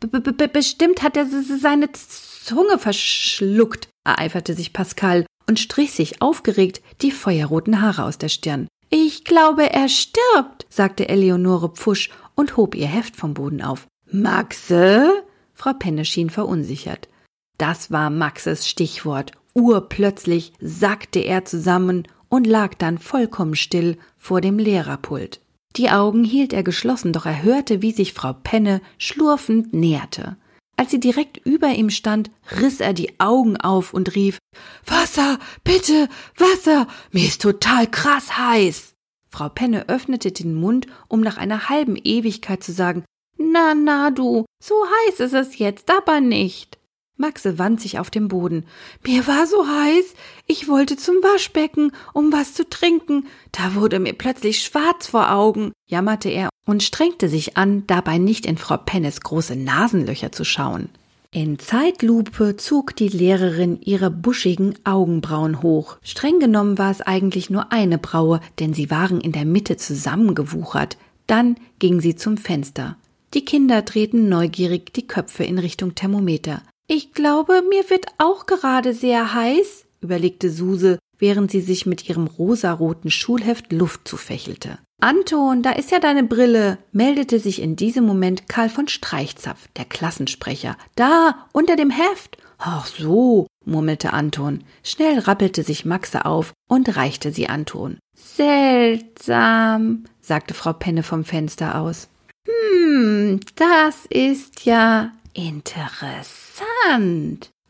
B 0.00 0.08
-b 0.08 0.48
Bestimmt 0.48 1.02
hat 1.02 1.16
er 1.16 1.26
seine 1.26 1.90
Zunge 1.92 2.78
verschluckt, 2.78 3.88
ereiferte 4.04 4.54
sich 4.54 4.72
Pascal 4.72 5.26
und 5.48 5.60
strich 5.60 5.92
sich 5.92 6.20
aufgeregt 6.22 6.82
die 7.02 7.12
feuerroten 7.12 7.80
Haare 7.80 8.04
aus 8.04 8.18
der 8.18 8.28
Stirn. 8.28 8.66
Ich 8.90 9.24
glaube, 9.24 9.72
er 9.72 9.88
stirbt, 9.88 10.66
sagte 10.68 11.08
Eleonore 11.08 11.70
Pfusch 11.70 12.10
und 12.34 12.56
hob 12.56 12.74
ihr 12.74 12.86
Heft 12.86 13.16
vom 13.16 13.34
Boden 13.34 13.62
auf. 13.62 13.86
Maxe? 14.12 15.24
Frau 15.54 15.72
Penne 15.72 16.04
schien 16.04 16.28
verunsichert. 16.28 17.08
Das 17.56 17.90
war 17.90 18.10
Maxes 18.10 18.68
Stichwort. 18.68 19.32
Urplötzlich 19.54 20.52
sackte 20.60 21.20
er 21.20 21.46
zusammen 21.46 22.06
und 22.28 22.46
lag 22.46 22.74
dann 22.74 22.98
vollkommen 22.98 23.56
still 23.56 23.96
vor 24.18 24.42
dem 24.42 24.58
Lehrerpult. 24.58 25.40
Die 25.76 25.88
Augen 25.88 26.24
hielt 26.24 26.52
er 26.52 26.62
geschlossen, 26.62 27.14
doch 27.14 27.24
er 27.24 27.42
hörte, 27.42 27.80
wie 27.80 27.92
sich 27.92 28.12
Frau 28.12 28.34
Penne 28.34 28.82
schlurfend 28.98 29.72
näherte. 29.72 30.36
Als 30.76 30.90
sie 30.90 31.00
direkt 31.00 31.38
über 31.38 31.68
ihm 31.68 31.88
stand, 31.88 32.30
riss 32.60 32.80
er 32.80 32.92
die 32.92 33.18
Augen 33.18 33.56
auf 33.56 33.94
und 33.94 34.14
rief 34.14 34.38
Wasser, 34.84 35.38
bitte, 35.64 36.08
Wasser, 36.36 36.86
mir 37.12 37.24
ist 37.24 37.40
total 37.40 37.86
krass 37.86 38.36
heiß. 38.36 38.92
Frau 39.30 39.48
Penne 39.48 39.88
öffnete 39.88 40.32
den 40.32 40.54
Mund, 40.54 40.86
um 41.08 41.20
nach 41.22 41.38
einer 41.38 41.70
halben 41.70 41.96
Ewigkeit 41.96 42.62
zu 42.62 42.72
sagen 42.72 43.04
na, 43.52 43.74
na, 43.74 44.10
du, 44.10 44.44
so 44.62 44.74
heiß 44.74 45.20
ist 45.20 45.34
es 45.34 45.58
jetzt 45.58 45.90
aber 45.90 46.20
nicht. 46.20 46.78
Maxe 47.16 47.58
wand 47.58 47.80
sich 47.80 47.98
auf 47.98 48.10
dem 48.10 48.28
Boden. 48.28 48.64
Mir 49.06 49.26
war 49.26 49.46
so 49.46 49.66
heiß, 49.66 50.14
ich 50.46 50.66
wollte 50.66 50.96
zum 50.96 51.16
Waschbecken, 51.16 51.92
um 52.14 52.32
was 52.32 52.54
zu 52.54 52.68
trinken. 52.68 53.26
Da 53.52 53.74
wurde 53.74 54.00
mir 54.00 54.14
plötzlich 54.14 54.62
schwarz 54.62 55.06
vor 55.06 55.30
Augen, 55.30 55.72
jammerte 55.86 56.30
er 56.30 56.48
und 56.66 56.82
strengte 56.82 57.28
sich 57.28 57.56
an, 57.56 57.84
dabei 57.86 58.18
nicht 58.18 58.46
in 58.46 58.56
Frau 58.56 58.76
Pennes 58.76 59.20
große 59.20 59.56
Nasenlöcher 59.56 60.32
zu 60.32 60.44
schauen. 60.44 60.88
In 61.30 61.58
Zeitlupe 61.58 62.56
zog 62.56 62.96
die 62.96 63.08
Lehrerin 63.08 63.80
ihre 63.80 64.10
buschigen 64.10 64.74
Augenbrauen 64.84 65.62
hoch. 65.62 65.96
Streng 66.02 66.40
genommen 66.40 66.76
war 66.76 66.90
es 66.90 67.00
eigentlich 67.00 67.48
nur 67.48 67.72
eine 67.72 67.98
Braue, 67.98 68.40
denn 68.58 68.74
sie 68.74 68.90
waren 68.90 69.20
in 69.20 69.32
der 69.32 69.46
Mitte 69.46 69.76
zusammengewuchert. 69.76 70.98
Dann 71.26 71.56
ging 71.78 72.00
sie 72.00 72.16
zum 72.16 72.36
Fenster. 72.36 72.96
Die 73.34 73.44
Kinder 73.44 73.82
drehten 73.82 74.28
neugierig 74.28 74.92
die 74.92 75.06
Köpfe 75.06 75.44
in 75.44 75.58
Richtung 75.58 75.94
Thermometer. 75.94 76.62
Ich 76.86 77.14
glaube, 77.14 77.62
mir 77.68 77.88
wird 77.88 78.06
auch 78.18 78.44
gerade 78.44 78.92
sehr 78.92 79.32
heiß, 79.32 79.86
überlegte 80.02 80.50
Suse, 80.50 80.98
während 81.18 81.50
sie 81.50 81.62
sich 81.62 81.86
mit 81.86 82.08
ihrem 82.08 82.26
rosaroten 82.26 83.10
Schulheft 83.10 83.72
Luft 83.72 84.06
zufächelte. 84.06 84.78
Anton, 85.00 85.62
da 85.62 85.70
ist 85.72 85.90
ja 85.90 85.98
deine 85.98 86.24
Brille, 86.24 86.78
meldete 86.92 87.38
sich 87.38 87.62
in 87.62 87.74
diesem 87.74 88.04
Moment 88.04 88.48
Karl 88.48 88.68
von 88.68 88.86
Streichzapf, 88.86 89.68
der 89.76 89.84
Klassensprecher. 89.84 90.76
Da, 90.94 91.46
unter 91.52 91.76
dem 91.76 91.90
Heft. 91.90 92.36
Ach 92.58 92.86
so, 92.86 93.46
murmelte 93.64 94.12
Anton. 94.12 94.62
Schnell 94.84 95.18
rappelte 95.18 95.62
sich 95.62 95.84
Maxe 95.84 96.24
auf 96.24 96.52
und 96.68 96.96
reichte 96.96 97.32
sie 97.32 97.48
Anton. 97.48 97.98
Seltsam, 98.14 100.04
sagte 100.20 100.54
Frau 100.54 100.72
Penne 100.72 101.02
vom 101.02 101.24
Fenster 101.24 101.80
aus. 101.80 102.08
Hm, 102.52 103.40
das 103.54 104.06
ist 104.06 104.64
ja 104.64 105.12
interessant. 105.32 106.32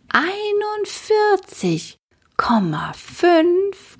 41,5 0.09 1.99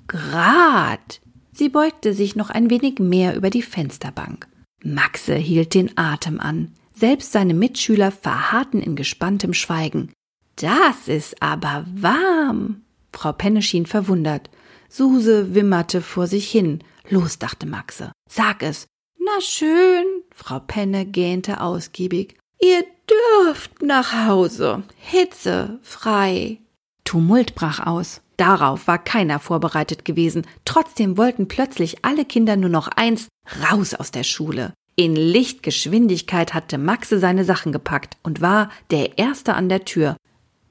Grad. 0.07 1.21
Sie 1.51 1.69
beugte 1.69 2.13
sich 2.13 2.35
noch 2.35 2.49
ein 2.49 2.69
wenig 2.69 2.99
mehr 2.99 3.35
über 3.35 3.49
die 3.49 3.61
Fensterbank. 3.61 4.47
Maxe 4.83 5.35
hielt 5.35 5.73
den 5.73 5.97
Atem 5.97 6.39
an. 6.39 6.73
Selbst 6.93 7.31
seine 7.31 7.53
Mitschüler 7.53 8.11
verharrten 8.11 8.81
in 8.81 8.95
gespanntem 8.95 9.53
Schweigen. 9.53 10.11
Das 10.57 11.07
ist 11.07 11.41
aber 11.41 11.85
warm. 11.95 12.81
Frau 13.11 13.31
Penne 13.31 13.61
schien 13.61 13.85
verwundert. 13.85 14.49
Suse 14.89 15.55
wimmerte 15.55 16.01
vor 16.01 16.27
sich 16.27 16.49
hin. 16.49 16.83
Los, 17.09 17.39
dachte 17.39 17.65
Maxe. 17.65 18.11
Sag 18.29 18.61
es. 18.61 18.87
Na 19.25 19.41
schön. 19.41 20.05
Frau 20.35 20.59
Penne 20.59 21.05
gähnte 21.05 21.61
ausgiebig. 21.61 22.37
Ihr 22.61 22.83
dürft 23.09 23.81
nach 23.81 24.27
Hause. 24.27 24.83
Hitze 24.97 25.79
frei. 25.81 26.59
Tumult 27.05 27.55
brach 27.55 27.85
aus. 27.85 28.21
Darauf 28.37 28.87
war 28.87 28.97
keiner 28.97 29.39
vorbereitet 29.39 30.03
gewesen. 30.03 30.45
Trotzdem 30.65 31.17
wollten 31.17 31.47
plötzlich 31.47 32.03
alle 32.03 32.25
Kinder 32.25 32.57
nur 32.57 32.69
noch 32.69 32.89
eins, 32.89 33.29
raus 33.69 33.93
aus 33.93 34.11
der 34.11 34.23
Schule. 34.23 34.73
In 34.95 35.15
Lichtgeschwindigkeit 35.15 36.53
hatte 36.53 36.77
Maxe 36.77 37.19
seine 37.19 37.45
Sachen 37.45 37.71
gepackt 37.71 38.17
und 38.23 38.41
war 38.41 38.69
der 38.91 39.17
Erste 39.17 39.53
an 39.53 39.69
der 39.69 39.85
Tür. 39.85 40.17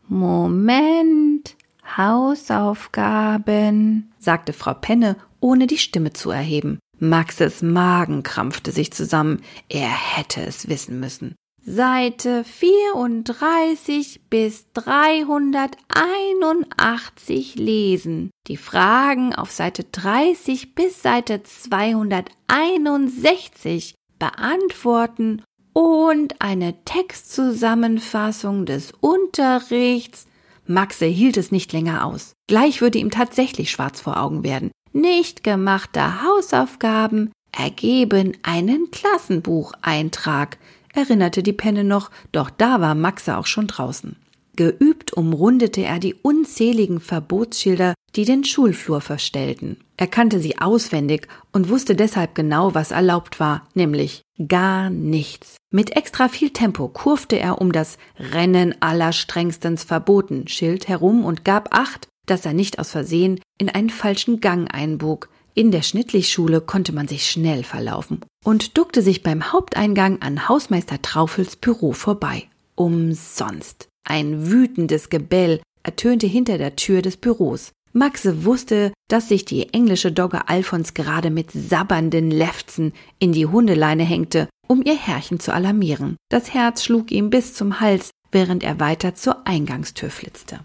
Moment, 0.08 1.56
Hausaufgaben, 1.96 4.12
sagte 4.18 4.52
Frau 4.52 4.74
Penne, 4.74 5.16
ohne 5.40 5.66
die 5.66 5.78
Stimme 5.78 6.12
zu 6.12 6.30
erheben. 6.30 6.78
Maxes 7.02 7.60
Magen 7.62 8.22
krampfte 8.22 8.70
sich 8.70 8.92
zusammen. 8.92 9.42
Er 9.68 9.90
hätte 9.90 10.42
es 10.42 10.68
wissen 10.68 11.00
müssen. 11.00 11.34
Seite 11.64 12.44
34 12.44 14.20
bis 14.30 14.66
381 14.74 17.56
lesen. 17.56 18.30
Die 18.46 18.56
Fragen 18.56 19.34
auf 19.34 19.50
Seite 19.50 19.82
30 19.82 20.76
bis 20.76 21.02
Seite 21.02 21.42
261 21.42 23.96
beantworten 24.20 25.42
und 25.72 26.40
eine 26.40 26.84
Textzusammenfassung 26.84 28.64
des 28.64 28.92
Unterrichts. 29.00 30.28
Maxe 30.66 31.06
hielt 31.06 31.36
es 31.36 31.50
nicht 31.50 31.72
länger 31.72 32.06
aus. 32.06 32.34
Gleich 32.46 32.80
würde 32.80 32.98
ihm 32.98 33.10
tatsächlich 33.10 33.72
schwarz 33.72 34.00
vor 34.00 34.20
Augen 34.20 34.44
werden. 34.44 34.70
Nicht 34.92 35.42
gemachte 35.42 36.22
Hausaufgaben 36.22 37.32
ergeben 37.50 38.36
einen 38.42 38.90
Klassenbucheintrag 38.90 40.58
erinnerte 40.94 41.42
die 41.42 41.52
Penne 41.52 41.84
noch, 41.84 42.10
doch 42.32 42.50
da 42.50 42.80
war 42.80 42.94
Maxe 42.94 43.36
auch 43.36 43.46
schon 43.46 43.66
draußen. 43.66 44.16
Geübt 44.54 45.14
umrundete 45.14 45.82
er 45.82 45.98
die 45.98 46.14
unzähligen 46.14 47.00
Verbotsschilder, 47.00 47.94
die 48.14 48.26
den 48.26 48.44
Schulflur 48.44 49.00
verstellten. 49.00 49.78
Er 49.96 50.06
kannte 50.06 50.40
sie 50.40 50.58
auswendig 50.58 51.26
und 51.52 51.70
wusste 51.70 51.96
deshalb 51.96 52.34
genau, 52.34 52.74
was 52.74 52.90
erlaubt 52.90 53.40
war, 53.40 53.66
nämlich 53.72 54.22
gar 54.48 54.90
nichts. 54.90 55.56
Mit 55.70 55.96
extra 55.96 56.28
viel 56.28 56.50
Tempo 56.50 56.88
kurfte 56.88 57.38
er 57.38 57.62
um 57.62 57.72
das 57.72 57.96
Rennen 58.18 58.74
allerstrengstens 58.80 59.84
verboten 59.84 60.48
Schild 60.48 60.86
herum 60.86 61.24
und 61.24 61.46
gab 61.46 61.74
acht, 61.74 62.08
dass 62.26 62.46
er 62.46 62.52
nicht 62.52 62.78
aus 62.78 62.90
Versehen 62.90 63.40
in 63.58 63.68
einen 63.68 63.90
falschen 63.90 64.40
Gang 64.40 64.72
einbog, 64.72 65.28
in 65.54 65.70
der 65.70 65.82
Schnittlichschule 65.82 66.60
konnte 66.60 66.92
man 66.92 67.08
sich 67.08 67.30
schnell 67.30 67.62
verlaufen 67.62 68.24
und 68.44 68.78
duckte 68.78 69.02
sich 69.02 69.22
beim 69.22 69.52
Haupteingang 69.52 70.22
an 70.22 70.48
Hausmeister 70.48 71.02
Traufels 71.02 71.56
Büro 71.56 71.92
vorbei. 71.92 72.48
Umsonst. 72.74 73.88
Ein 74.04 74.50
wütendes 74.50 75.10
Gebell 75.10 75.60
ertönte 75.82 76.26
hinter 76.26 76.56
der 76.56 76.76
Tür 76.76 77.02
des 77.02 77.18
Büros. 77.18 77.72
Maxe 77.92 78.46
wusste, 78.46 78.92
dass 79.08 79.28
sich 79.28 79.44
die 79.44 79.74
englische 79.74 80.10
Dogge 80.10 80.48
Alfons 80.48 80.94
gerade 80.94 81.28
mit 81.28 81.50
sabbernden 81.52 82.30
Lefzen 82.30 82.94
in 83.18 83.32
die 83.32 83.46
Hundeleine 83.46 84.04
hängte, 84.04 84.48
um 84.66 84.82
ihr 84.82 84.96
Herrchen 84.96 85.38
zu 85.38 85.52
alarmieren. 85.52 86.16
Das 86.30 86.54
Herz 86.54 86.82
schlug 86.82 87.10
ihm 87.10 87.28
bis 87.28 87.52
zum 87.52 87.80
Hals, 87.80 88.10
während 88.30 88.62
er 88.62 88.80
weiter 88.80 89.14
zur 89.14 89.46
Eingangstür 89.46 90.08
flitzte. 90.08 90.60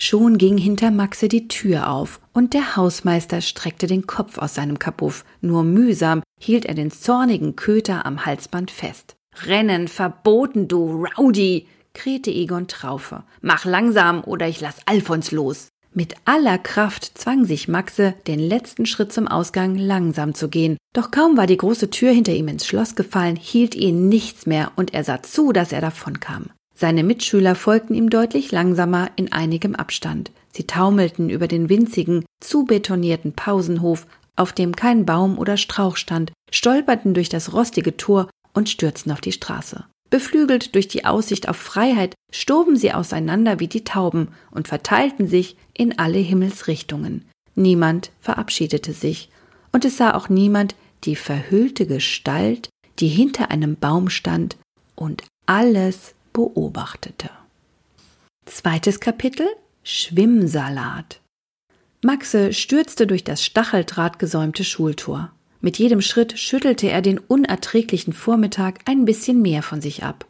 Schon 0.00 0.38
ging 0.38 0.56
hinter 0.58 0.92
Maxe 0.92 1.28
die 1.28 1.48
Tür 1.48 1.90
auf, 1.90 2.20
und 2.32 2.54
der 2.54 2.76
Hausmeister 2.76 3.40
streckte 3.40 3.88
den 3.88 4.06
Kopf 4.06 4.38
aus 4.38 4.54
seinem 4.54 4.78
Kapuff. 4.78 5.24
Nur 5.40 5.64
mühsam 5.64 6.22
hielt 6.40 6.66
er 6.66 6.74
den 6.74 6.92
zornigen 6.92 7.56
Köter 7.56 8.06
am 8.06 8.24
Halsband 8.24 8.70
fest. 8.70 9.16
Rennen 9.44 9.88
verboten, 9.88 10.68
du 10.68 11.04
Rowdy! 11.04 11.66
krähte 11.94 12.30
Egon 12.30 12.68
Traufe. 12.68 13.24
Mach 13.40 13.64
langsam, 13.64 14.22
oder 14.22 14.46
ich 14.46 14.60
lass 14.60 14.76
Alfons 14.86 15.32
los. 15.32 15.68
Mit 15.92 16.14
aller 16.26 16.58
Kraft 16.58 17.18
zwang 17.18 17.44
sich 17.44 17.66
Maxe, 17.66 18.14
den 18.28 18.38
letzten 18.38 18.86
Schritt 18.86 19.12
zum 19.12 19.26
Ausgang 19.26 19.74
langsam 19.74 20.32
zu 20.32 20.48
gehen. 20.48 20.76
Doch 20.92 21.10
kaum 21.10 21.36
war 21.36 21.48
die 21.48 21.56
große 21.56 21.90
Tür 21.90 22.12
hinter 22.12 22.32
ihm 22.32 22.46
ins 22.46 22.66
Schloss 22.66 22.94
gefallen, 22.94 23.34
hielt 23.34 23.74
ihn 23.74 24.08
nichts 24.08 24.46
mehr, 24.46 24.70
und 24.76 24.94
er 24.94 25.02
sah 25.02 25.22
zu, 25.22 25.52
dass 25.52 25.72
er 25.72 25.80
davonkam. 25.80 26.50
Seine 26.80 27.02
Mitschüler 27.02 27.56
folgten 27.56 27.94
ihm 27.94 28.08
deutlich 28.08 28.52
langsamer 28.52 29.10
in 29.16 29.32
einigem 29.32 29.74
Abstand. 29.74 30.30
Sie 30.52 30.64
taumelten 30.64 31.28
über 31.28 31.48
den 31.48 31.68
winzigen, 31.68 32.24
zubetonierten 32.38 33.32
Pausenhof, 33.32 34.06
auf 34.36 34.52
dem 34.52 34.76
kein 34.76 35.04
Baum 35.04 35.38
oder 35.38 35.56
Strauch 35.56 35.96
stand, 35.96 36.30
stolperten 36.52 37.14
durch 37.14 37.28
das 37.28 37.52
rostige 37.52 37.96
Tor 37.96 38.30
und 38.54 38.68
stürzten 38.68 39.10
auf 39.10 39.20
die 39.20 39.32
Straße. 39.32 39.86
Beflügelt 40.08 40.76
durch 40.76 40.86
die 40.86 41.04
Aussicht 41.04 41.48
auf 41.48 41.56
Freiheit, 41.56 42.14
stoben 42.30 42.76
sie 42.76 42.92
auseinander 42.92 43.58
wie 43.58 43.66
die 43.66 43.82
Tauben 43.82 44.28
und 44.52 44.68
verteilten 44.68 45.26
sich 45.26 45.56
in 45.76 45.98
alle 45.98 46.18
Himmelsrichtungen. 46.18 47.24
Niemand 47.56 48.12
verabschiedete 48.20 48.92
sich, 48.92 49.30
und 49.72 49.84
es 49.84 49.96
sah 49.96 50.14
auch 50.14 50.28
niemand 50.28 50.76
die 51.02 51.16
verhüllte 51.16 51.88
Gestalt, 51.88 52.68
die 53.00 53.08
hinter 53.08 53.50
einem 53.50 53.74
Baum 53.74 54.10
stand 54.10 54.56
und 54.94 55.24
alles 55.46 56.14
beobachtete. 56.38 57.30
Zweites 58.46 59.00
Kapitel 59.00 59.44
Schwimmsalat. 59.82 61.20
Maxe 62.04 62.52
stürzte 62.52 63.08
durch 63.08 63.24
das 63.24 63.44
stacheldrahtgesäumte 63.44 64.62
Schultor. 64.62 65.32
Mit 65.60 65.80
jedem 65.80 66.00
Schritt 66.00 66.38
schüttelte 66.38 66.88
er 66.88 67.02
den 67.02 67.18
unerträglichen 67.18 68.12
Vormittag 68.12 68.78
ein 68.84 69.04
bisschen 69.04 69.42
mehr 69.42 69.64
von 69.64 69.80
sich 69.80 70.04
ab. 70.04 70.26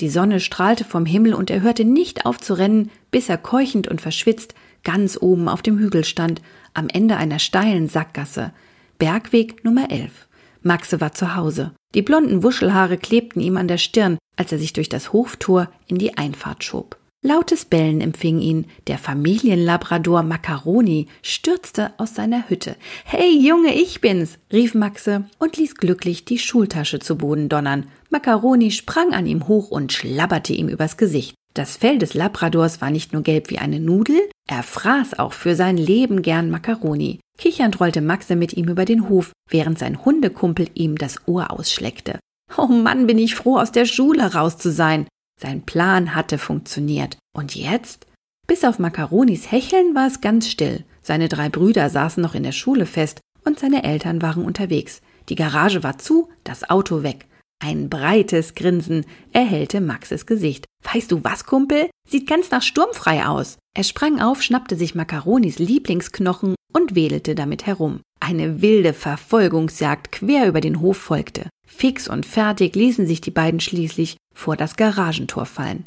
Die 0.00 0.08
Sonne 0.08 0.40
strahlte 0.40 0.82
vom 0.82 1.06
Himmel 1.06 1.34
und 1.34 1.50
er 1.50 1.62
hörte 1.62 1.84
nicht 1.84 2.26
auf 2.26 2.40
zu 2.40 2.54
rennen, 2.54 2.90
bis 3.12 3.28
er 3.28 3.38
keuchend 3.38 3.86
und 3.86 4.00
verschwitzt 4.00 4.56
ganz 4.82 5.16
oben 5.20 5.48
auf 5.48 5.62
dem 5.62 5.78
Hügel 5.78 6.02
stand, 6.02 6.42
am 6.72 6.88
Ende 6.88 7.16
einer 7.16 7.38
steilen 7.38 7.88
Sackgasse. 7.88 8.52
Bergweg 8.98 9.64
Nummer 9.64 9.88
11. 9.92 10.26
Maxe 10.62 11.00
war 11.00 11.12
zu 11.12 11.36
Hause. 11.36 11.70
Die 11.94 12.02
blonden 12.02 12.42
Wuschelhaare 12.42 12.98
klebten 12.98 13.40
ihm 13.40 13.56
an 13.56 13.68
der 13.68 13.78
Stirn, 13.78 14.18
als 14.36 14.52
er 14.52 14.58
sich 14.58 14.72
durch 14.72 14.88
das 14.88 15.12
Hoftor 15.12 15.68
in 15.86 15.98
die 15.98 16.16
Einfahrt 16.16 16.64
schob. 16.64 16.98
Lautes 17.26 17.64
Bellen 17.64 18.02
empfing 18.02 18.38
ihn. 18.38 18.66
Der 18.86 18.98
Familienlabrador 18.98 20.22
Macaroni 20.22 21.06
stürzte 21.22 21.94
aus 21.96 22.14
seiner 22.14 22.50
Hütte. 22.50 22.76
Hey 23.06 23.34
Junge, 23.38 23.74
ich 23.74 24.02
bin's, 24.02 24.38
rief 24.52 24.74
Maxe 24.74 25.24
und 25.38 25.56
ließ 25.56 25.76
glücklich 25.76 26.26
die 26.26 26.38
Schultasche 26.38 26.98
zu 26.98 27.16
Boden 27.16 27.48
donnern. 27.48 27.86
Macaroni 28.10 28.70
sprang 28.70 29.14
an 29.14 29.26
ihm 29.26 29.48
hoch 29.48 29.70
und 29.70 29.90
schlabberte 29.90 30.52
ihm 30.52 30.68
übers 30.68 30.98
Gesicht. 30.98 31.34
Das 31.54 31.78
Fell 31.78 31.98
des 31.98 32.12
Labradors 32.12 32.82
war 32.82 32.90
nicht 32.90 33.14
nur 33.14 33.22
gelb 33.22 33.48
wie 33.48 33.58
eine 33.58 33.80
Nudel, 33.80 34.20
er 34.46 34.62
fraß 34.62 35.18
auch 35.18 35.32
für 35.32 35.54
sein 35.54 35.78
Leben 35.78 36.20
gern 36.20 36.50
Macaroni. 36.50 37.20
Kichernd 37.38 37.80
rollte 37.80 38.02
Maxe 38.02 38.36
mit 38.36 38.52
ihm 38.52 38.68
über 38.68 38.84
den 38.84 39.08
Hof, 39.08 39.32
während 39.48 39.78
sein 39.78 40.04
Hundekumpel 40.04 40.68
ihm 40.74 40.98
das 40.98 41.26
Ohr 41.26 41.50
ausschleckte. 41.50 42.18
Oh 42.56 42.66
Mann, 42.66 43.06
bin 43.06 43.18
ich 43.18 43.34
froh, 43.34 43.58
aus 43.58 43.72
der 43.72 43.84
Schule 43.84 44.34
raus 44.34 44.56
zu 44.58 44.70
sein. 44.70 45.06
Sein 45.40 45.62
Plan 45.62 46.14
hatte 46.14 46.38
funktioniert. 46.38 47.18
Und 47.36 47.54
jetzt? 47.54 48.06
Bis 48.46 48.64
auf 48.64 48.78
Macaronis 48.78 49.50
Hecheln 49.50 49.94
war 49.94 50.06
es 50.06 50.20
ganz 50.20 50.48
still. 50.48 50.84
Seine 51.02 51.28
drei 51.28 51.48
Brüder 51.48 51.90
saßen 51.90 52.22
noch 52.22 52.34
in 52.34 52.42
der 52.42 52.52
Schule 52.52 52.86
fest 52.86 53.20
und 53.44 53.58
seine 53.58 53.84
Eltern 53.84 54.22
waren 54.22 54.44
unterwegs. 54.44 55.00
Die 55.28 55.34
Garage 55.34 55.82
war 55.82 55.98
zu, 55.98 56.28
das 56.44 56.68
Auto 56.68 57.02
weg. 57.02 57.26
Ein 57.64 57.88
breites 57.88 58.54
Grinsen 58.54 59.06
erhellte 59.32 59.80
Maxes 59.80 60.26
Gesicht. 60.26 60.66
Weißt 60.92 61.10
du 61.10 61.24
was, 61.24 61.46
Kumpel? 61.46 61.88
Sieht 62.08 62.26
ganz 62.26 62.50
nach 62.50 62.62
sturmfrei 62.62 63.26
aus. 63.26 63.58
Er 63.74 63.84
sprang 63.84 64.20
auf, 64.20 64.42
schnappte 64.42 64.76
sich 64.76 64.94
Macaronis 64.94 65.58
Lieblingsknochen 65.58 66.54
und 66.72 66.94
wedelte 66.94 67.34
damit 67.34 67.66
herum. 67.66 68.00
Eine 68.20 68.60
wilde 68.60 68.92
Verfolgungsjagd 68.92 70.12
quer 70.12 70.46
über 70.46 70.60
den 70.60 70.80
Hof 70.80 70.98
folgte. 70.98 71.48
Fix 71.66 72.08
und 72.08 72.26
fertig 72.26 72.74
ließen 72.74 73.06
sich 73.06 73.20
die 73.20 73.30
beiden 73.30 73.60
schließlich 73.60 74.16
vor 74.34 74.56
das 74.56 74.76
Garagentor 74.76 75.46
fallen. 75.46 75.84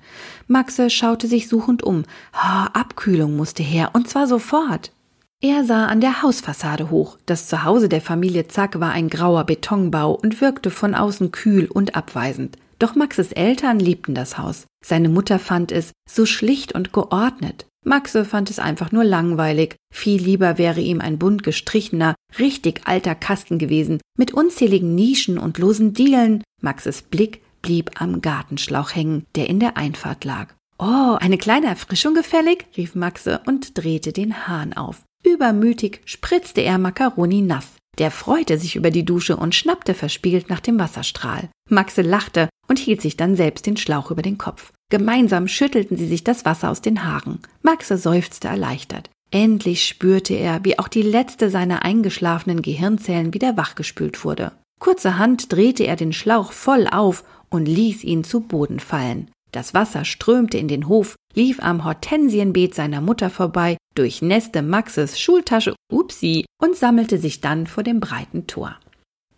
Maxe 0.47 0.89
schaute 0.89 1.27
sich 1.27 1.47
suchend 1.47 1.83
um. 1.83 2.03
Oh, 2.33 2.67
Abkühlung 2.73 3.35
musste 3.35 3.63
her, 3.63 3.91
und 3.93 4.07
zwar 4.07 4.27
sofort. 4.27 4.91
Er 5.39 5.63
sah 5.63 5.85
an 5.85 6.01
der 6.01 6.23
Hausfassade 6.23 6.89
hoch. 6.89 7.17
Das 7.27 7.47
Zuhause 7.47 7.89
der 7.89 8.01
Familie 8.01 8.47
Zack 8.47 8.79
war 8.79 8.91
ein 8.91 9.07
grauer 9.07 9.43
Betonbau 9.43 10.13
und 10.13 10.41
wirkte 10.41 10.71
von 10.71 10.95
außen 10.95 11.31
kühl 11.31 11.65
und 11.65 11.95
abweisend. 11.95 12.57
Doch 12.79 12.95
Maxes 12.95 13.31
Eltern 13.33 13.79
liebten 13.79 14.15
das 14.15 14.37
Haus. 14.37 14.65
Seine 14.83 15.09
Mutter 15.09 15.37
fand 15.37 15.71
es 15.71 15.91
so 16.09 16.25
schlicht 16.25 16.73
und 16.73 16.91
geordnet. 16.93 17.67
Maxe 17.87 18.25
fand 18.25 18.49
es 18.49 18.59
einfach 18.59 18.91
nur 18.91 19.05
langweilig. 19.05 19.77
Viel 19.93 20.21
lieber 20.21 20.57
wäre 20.57 20.81
ihm 20.81 20.99
ein 20.99 21.17
bunt 21.17 21.41
gestrichener, 21.41 22.15
richtig 22.37 22.81
alter 22.83 23.15
Kasten 23.15 23.57
gewesen, 23.57 24.01
mit 24.17 24.33
unzähligen 24.33 24.93
Nischen 24.93 25.37
und 25.37 25.57
losen 25.57 25.93
Dielen. 25.93 26.43
Maxes 26.61 27.01
Blick 27.01 27.41
blieb 27.61 27.91
am 28.01 28.21
Gartenschlauch 28.21 28.93
hängen, 28.93 29.25
der 29.35 29.49
in 29.49 29.61
der 29.61 29.77
Einfahrt 29.77 30.25
lag. 30.25 30.53
Oh, 30.77 31.15
eine 31.19 31.37
kleine 31.37 31.67
Erfrischung 31.67 32.13
gefällig? 32.13 32.65
rief 32.75 32.93
Maxe 32.93 33.39
und 33.45 33.77
drehte 33.77 34.11
den 34.11 34.47
Hahn 34.47 34.73
auf. 34.73 35.03
Übermütig 35.25 36.01
spritzte 36.03 36.61
er 36.61 36.77
Macaroni 36.77 37.41
nass. 37.41 37.77
Der 37.99 38.11
freute 38.11 38.59
sich 38.59 38.75
über 38.75 38.91
die 38.91 39.05
Dusche 39.05 39.37
und 39.37 39.55
schnappte 39.55 39.93
verspielt 39.93 40.49
nach 40.49 40.59
dem 40.59 40.77
Wasserstrahl. 40.77 41.49
Maxe 41.69 42.01
lachte 42.01 42.49
und 42.67 42.79
hielt 42.79 43.01
sich 43.01 43.15
dann 43.15 43.37
selbst 43.37 43.65
den 43.65 43.77
Schlauch 43.77 44.11
über 44.11 44.21
den 44.21 44.37
Kopf. 44.37 44.73
Gemeinsam 44.89 45.47
schüttelten 45.47 45.97
sie 45.97 46.07
sich 46.07 46.23
das 46.23 46.45
Wasser 46.45 46.69
aus 46.69 46.81
den 46.81 47.03
Haaren. 47.03 47.39
Maxe 47.61 47.97
seufzte 47.97 48.47
erleichtert. 48.47 49.09
Endlich 49.31 49.85
spürte 49.85 50.33
er, 50.33 50.63
wie 50.63 50.79
auch 50.79 50.87
die 50.87 51.01
letzte 51.01 51.49
seiner 51.49 51.83
eingeschlafenen 51.83 52.61
Gehirnzellen 52.61 53.33
wieder 53.33 53.57
wachgespült 53.57 54.23
wurde. 54.23 54.53
Kurzerhand 54.79 55.51
drehte 55.51 55.85
er 55.85 55.95
den 55.97 56.13
Schlauch 56.13 56.53
voll 56.53 56.87
auf 56.87 57.25
und 57.49 57.67
ließ 57.67 58.03
ihn 58.03 58.23
zu 58.23 58.41
Boden 58.41 58.79
fallen. 58.79 59.29
Das 59.51 59.73
Wasser 59.73 60.05
strömte 60.05 60.57
in 60.57 60.67
den 60.67 60.87
Hof, 60.87 61.15
lief 61.33 61.61
am 61.61 61.83
Hortensienbeet 61.83 62.75
seiner 62.75 63.01
Mutter 63.01 63.29
vorbei, 63.29 63.77
durchnässte 63.95 64.61
Maxes 64.61 65.19
Schultasche, 65.19 65.75
upsi, 65.91 66.45
und 66.61 66.75
sammelte 66.75 67.17
sich 67.17 67.41
dann 67.41 67.67
vor 67.67 67.83
dem 67.83 67.99
breiten 67.99 68.47
Tor. 68.47 68.77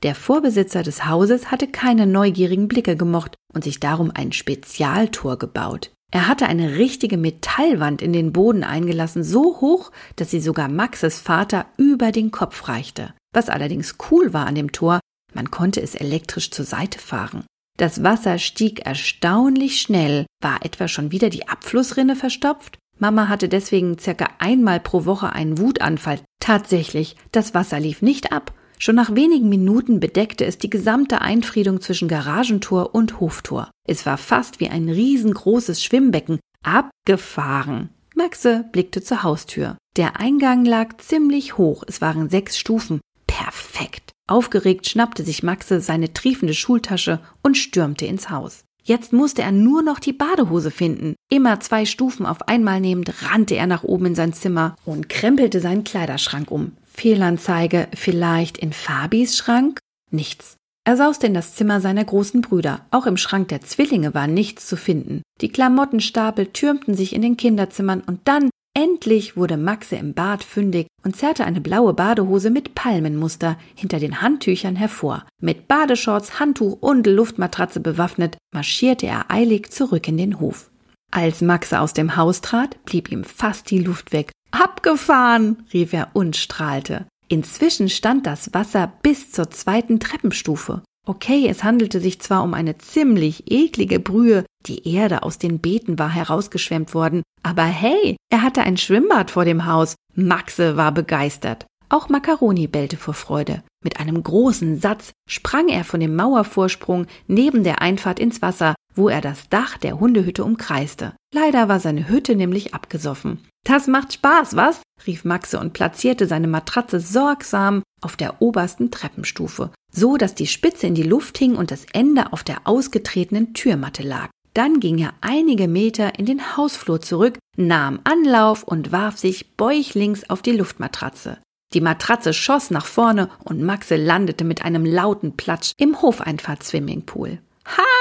Der 0.03 0.15
Vorbesitzer 0.15 0.81
des 0.81 1.05
Hauses 1.05 1.51
hatte 1.51 1.67
keine 1.67 2.07
neugierigen 2.07 2.67
Blicke 2.67 2.95
gemocht 2.95 3.35
und 3.53 3.63
sich 3.63 3.79
darum 3.79 4.11
ein 4.13 4.31
Spezialtor 4.31 5.37
gebaut. 5.37 5.91
Er 6.11 6.27
hatte 6.27 6.47
eine 6.47 6.77
richtige 6.77 7.17
Metallwand 7.17 8.01
in 8.01 8.13
den 8.13 8.33
Boden 8.33 8.63
eingelassen, 8.63 9.23
so 9.23 9.59
hoch, 9.61 9.91
dass 10.15 10.31
sie 10.31 10.39
sogar 10.39 10.69
Maxes 10.69 11.19
Vater 11.19 11.65
über 11.77 12.11
den 12.11 12.31
Kopf 12.31 12.67
reichte. 12.67 13.13
Was 13.33 13.49
allerdings 13.49 13.95
cool 14.09 14.33
war 14.33 14.47
an 14.47 14.55
dem 14.55 14.71
Tor, 14.71 14.99
man 15.33 15.51
konnte 15.51 15.81
es 15.81 15.93
elektrisch 15.93 16.49
zur 16.49 16.65
Seite 16.65 16.97
fahren. 16.97 17.45
Das 17.77 18.03
Wasser 18.03 18.39
stieg 18.39 18.85
erstaunlich 18.85 19.81
schnell. 19.81 20.25
War 20.41 20.65
etwa 20.65 20.87
schon 20.87 21.11
wieder 21.11 21.29
die 21.29 21.47
Abflussrinne 21.47 22.15
verstopft? 22.15 22.79
Mama 22.97 23.29
hatte 23.29 23.47
deswegen 23.47 23.97
circa 23.99 24.27
einmal 24.39 24.79
pro 24.79 25.05
Woche 25.05 25.31
einen 25.31 25.59
Wutanfall. 25.59 26.19
Tatsächlich, 26.41 27.15
das 27.31 27.53
Wasser 27.53 27.79
lief 27.79 28.01
nicht 28.01 28.33
ab. 28.33 28.53
Schon 28.81 28.95
nach 28.95 29.13
wenigen 29.13 29.49
Minuten 29.49 29.99
bedeckte 29.99 30.45
es 30.45 30.57
die 30.57 30.69
gesamte 30.69 31.19
Einfriedung 31.19 31.81
zwischen 31.81 32.07
Garagentor 32.07 32.95
und 32.95 33.19
Hoftor. 33.19 33.69
Es 33.85 34.05
war 34.05 34.17
fast 34.17 34.61
wie 34.61 34.69
ein 34.69 34.87
riesengroßes 34.87 35.83
Schwimmbecken. 35.83 36.39
Abgefahren. 36.63 37.89
Maxe 38.15 38.65
blickte 38.71 39.01
zur 39.01 39.23
Haustür. 39.23 39.77
Der 39.97 40.17
Eingang 40.19 40.63
lag 40.63 40.97
ziemlich 40.97 41.57
hoch. 41.57 41.83
Es 41.87 41.99
waren 41.99 42.29
sechs 42.29 42.57
Stufen. 42.57 43.01
Perfekt. 43.27 44.11
Aufgeregt 44.27 44.87
schnappte 44.87 45.23
sich 45.23 45.43
Maxe 45.43 45.81
seine 45.81 46.13
triefende 46.13 46.53
Schultasche 46.53 47.19
und 47.43 47.57
stürmte 47.57 48.05
ins 48.05 48.29
Haus. 48.29 48.63
Jetzt 48.81 49.11
musste 49.11 49.41
er 49.41 49.51
nur 49.51 49.83
noch 49.83 49.99
die 49.99 50.13
Badehose 50.13 50.71
finden. 50.71 51.15
Immer 51.29 51.59
zwei 51.59 51.85
Stufen 51.85 52.25
auf 52.25 52.47
einmal 52.47 52.79
nehmend 52.79 53.13
rannte 53.23 53.55
er 53.55 53.67
nach 53.67 53.83
oben 53.83 54.07
in 54.07 54.15
sein 54.15 54.31
Zimmer 54.31 54.77
und 54.85 55.09
krempelte 55.09 55.59
seinen 55.59 55.83
Kleiderschrank 55.83 56.49
um. 56.49 56.71
Fehlanzeige 56.99 57.87
vielleicht 57.95 58.57
in 58.57 58.73
Fabis 58.73 59.37
Schrank? 59.37 59.79
Nichts. 60.11 60.57
Er 60.85 60.97
sauste 60.97 61.27
in 61.27 61.33
das 61.33 61.55
Zimmer 61.55 61.79
seiner 61.79 62.03
großen 62.03 62.41
Brüder. 62.41 62.85
Auch 62.91 63.05
im 63.05 63.15
Schrank 63.15 63.47
der 63.47 63.61
Zwillinge 63.61 64.13
war 64.13 64.27
nichts 64.27 64.67
zu 64.67 64.75
finden. 64.75 65.21
Die 65.39 65.47
Klamottenstapel 65.47 66.47
türmten 66.47 66.95
sich 66.95 67.15
in 67.15 67.21
den 67.21 67.37
Kinderzimmern 67.37 68.01
und 68.05 68.19
dann 68.25 68.49
Endlich 68.75 69.35
wurde 69.35 69.57
Maxe 69.57 69.95
im 69.95 70.13
Bad 70.13 70.43
fündig 70.43 70.87
und 71.03 71.15
zerrte 71.15 71.43
eine 71.43 71.59
blaue 71.59 71.93
Badehose 71.93 72.49
mit 72.51 72.75
Palmenmuster 72.75 73.57
hinter 73.75 73.99
den 73.99 74.21
Handtüchern 74.21 74.75
hervor. 74.75 75.25
Mit 75.41 75.67
Badeshorts, 75.67 76.39
Handtuch 76.39 76.77
und 76.79 77.07
Luftmatratze 77.07 77.79
bewaffnet, 77.79 78.37
marschierte 78.53 79.07
er 79.07 79.31
eilig 79.31 79.71
zurück 79.71 80.07
in 80.07 80.17
den 80.17 80.39
Hof. 80.39 80.69
Als 81.11 81.41
Maxe 81.41 81.79
aus 81.79 81.93
dem 81.93 82.15
Haus 82.15 82.41
trat, 82.41 82.83
blieb 82.85 83.11
ihm 83.11 83.23
fast 83.23 83.71
die 83.71 83.79
Luft 83.79 84.11
weg. 84.13 84.31
Abgefahren! 84.51 85.65
rief 85.73 85.93
er 85.93 86.09
und 86.13 86.35
strahlte. 86.35 87.05
Inzwischen 87.27 87.89
stand 87.89 88.25
das 88.25 88.53
Wasser 88.53 88.91
bis 89.03 89.31
zur 89.31 89.51
zweiten 89.51 89.99
Treppenstufe. 89.99 90.81
Okay, 91.05 91.47
es 91.47 91.63
handelte 91.63 91.99
sich 91.99 92.19
zwar 92.21 92.43
um 92.43 92.53
eine 92.53 92.77
ziemlich 92.77 93.51
eklige 93.51 93.99
Brühe, 93.99 94.45
die 94.65 94.87
Erde 94.93 95.23
aus 95.23 95.37
den 95.37 95.59
Beeten 95.59 95.97
war 95.97 96.09
herausgeschwemmt 96.09 96.93
worden, 96.93 97.23
aber 97.41 97.63
hey, 97.63 98.17
er 98.31 98.41
hatte 98.41 98.61
ein 98.61 98.77
Schwimmbad 98.77 99.31
vor 99.31 99.45
dem 99.45 99.65
Haus. 99.65 99.95
Maxe 100.13 100.75
war 100.75 100.91
begeistert. 100.91 101.65
Auch 101.87 102.09
Macaroni 102.09 102.67
bellte 102.67 102.97
vor 102.97 103.13
Freude. 103.13 103.63
Mit 103.83 103.99
einem 103.99 104.21
großen 104.21 104.79
Satz 104.79 105.11
sprang 105.27 105.69
er 105.69 105.83
von 105.83 105.99
dem 105.99 106.15
Mauervorsprung 106.15 107.07
neben 107.27 107.63
der 107.63 107.81
Einfahrt 107.81 108.19
ins 108.19 108.41
Wasser, 108.41 108.75
wo 108.99 109.09
er 109.09 109.21
das 109.21 109.49
Dach 109.49 109.77
der 109.77 109.99
Hundehütte 109.99 110.43
umkreiste. 110.43 111.13
Leider 111.33 111.69
war 111.69 111.79
seine 111.79 112.07
Hütte 112.09 112.35
nämlich 112.35 112.73
abgesoffen. 112.73 113.39
Das 113.65 113.87
macht 113.87 114.13
Spaß, 114.13 114.55
was? 114.55 114.81
rief 115.07 115.25
Maxe 115.25 115.59
und 115.59 115.73
platzierte 115.73 116.27
seine 116.27 116.47
Matratze 116.47 116.99
sorgsam 116.99 117.81
auf 118.01 118.17
der 118.17 118.41
obersten 118.41 118.91
Treppenstufe, 118.91 119.71
so 119.91 120.17
dass 120.17 120.35
die 120.35 120.47
Spitze 120.47 120.87
in 120.87 120.95
die 120.95 121.03
Luft 121.03 121.37
hing 121.37 121.55
und 121.55 121.71
das 121.71 121.85
Ende 121.93 122.33
auf 122.33 122.43
der 122.43 122.61
ausgetretenen 122.65 123.53
Türmatte 123.53 124.03
lag. 124.03 124.29
Dann 124.53 124.79
ging 124.79 124.97
er 124.97 125.13
einige 125.21 125.67
Meter 125.67 126.19
in 126.19 126.25
den 126.25 126.57
Hausflur 126.57 127.01
zurück, 127.01 127.37
nahm 127.55 127.99
Anlauf 128.03 128.63
und 128.63 128.91
warf 128.91 129.17
sich 129.17 129.55
bäuchlings 129.55 130.29
auf 130.29 130.41
die 130.41 130.51
Luftmatratze. 130.51 131.37
Die 131.73 131.81
Matratze 131.81 132.33
schoss 132.33 132.71
nach 132.71 132.85
vorne 132.85 133.29
und 133.43 133.61
Maxe 133.61 133.95
landete 133.95 134.43
mit 134.43 134.63
einem 134.63 134.85
lauten 134.85 135.37
Platsch 135.37 135.73
im 135.77 136.01
Hofeinfahrt-Swimmingpool. 136.01 137.39
Ha! 137.77 137.98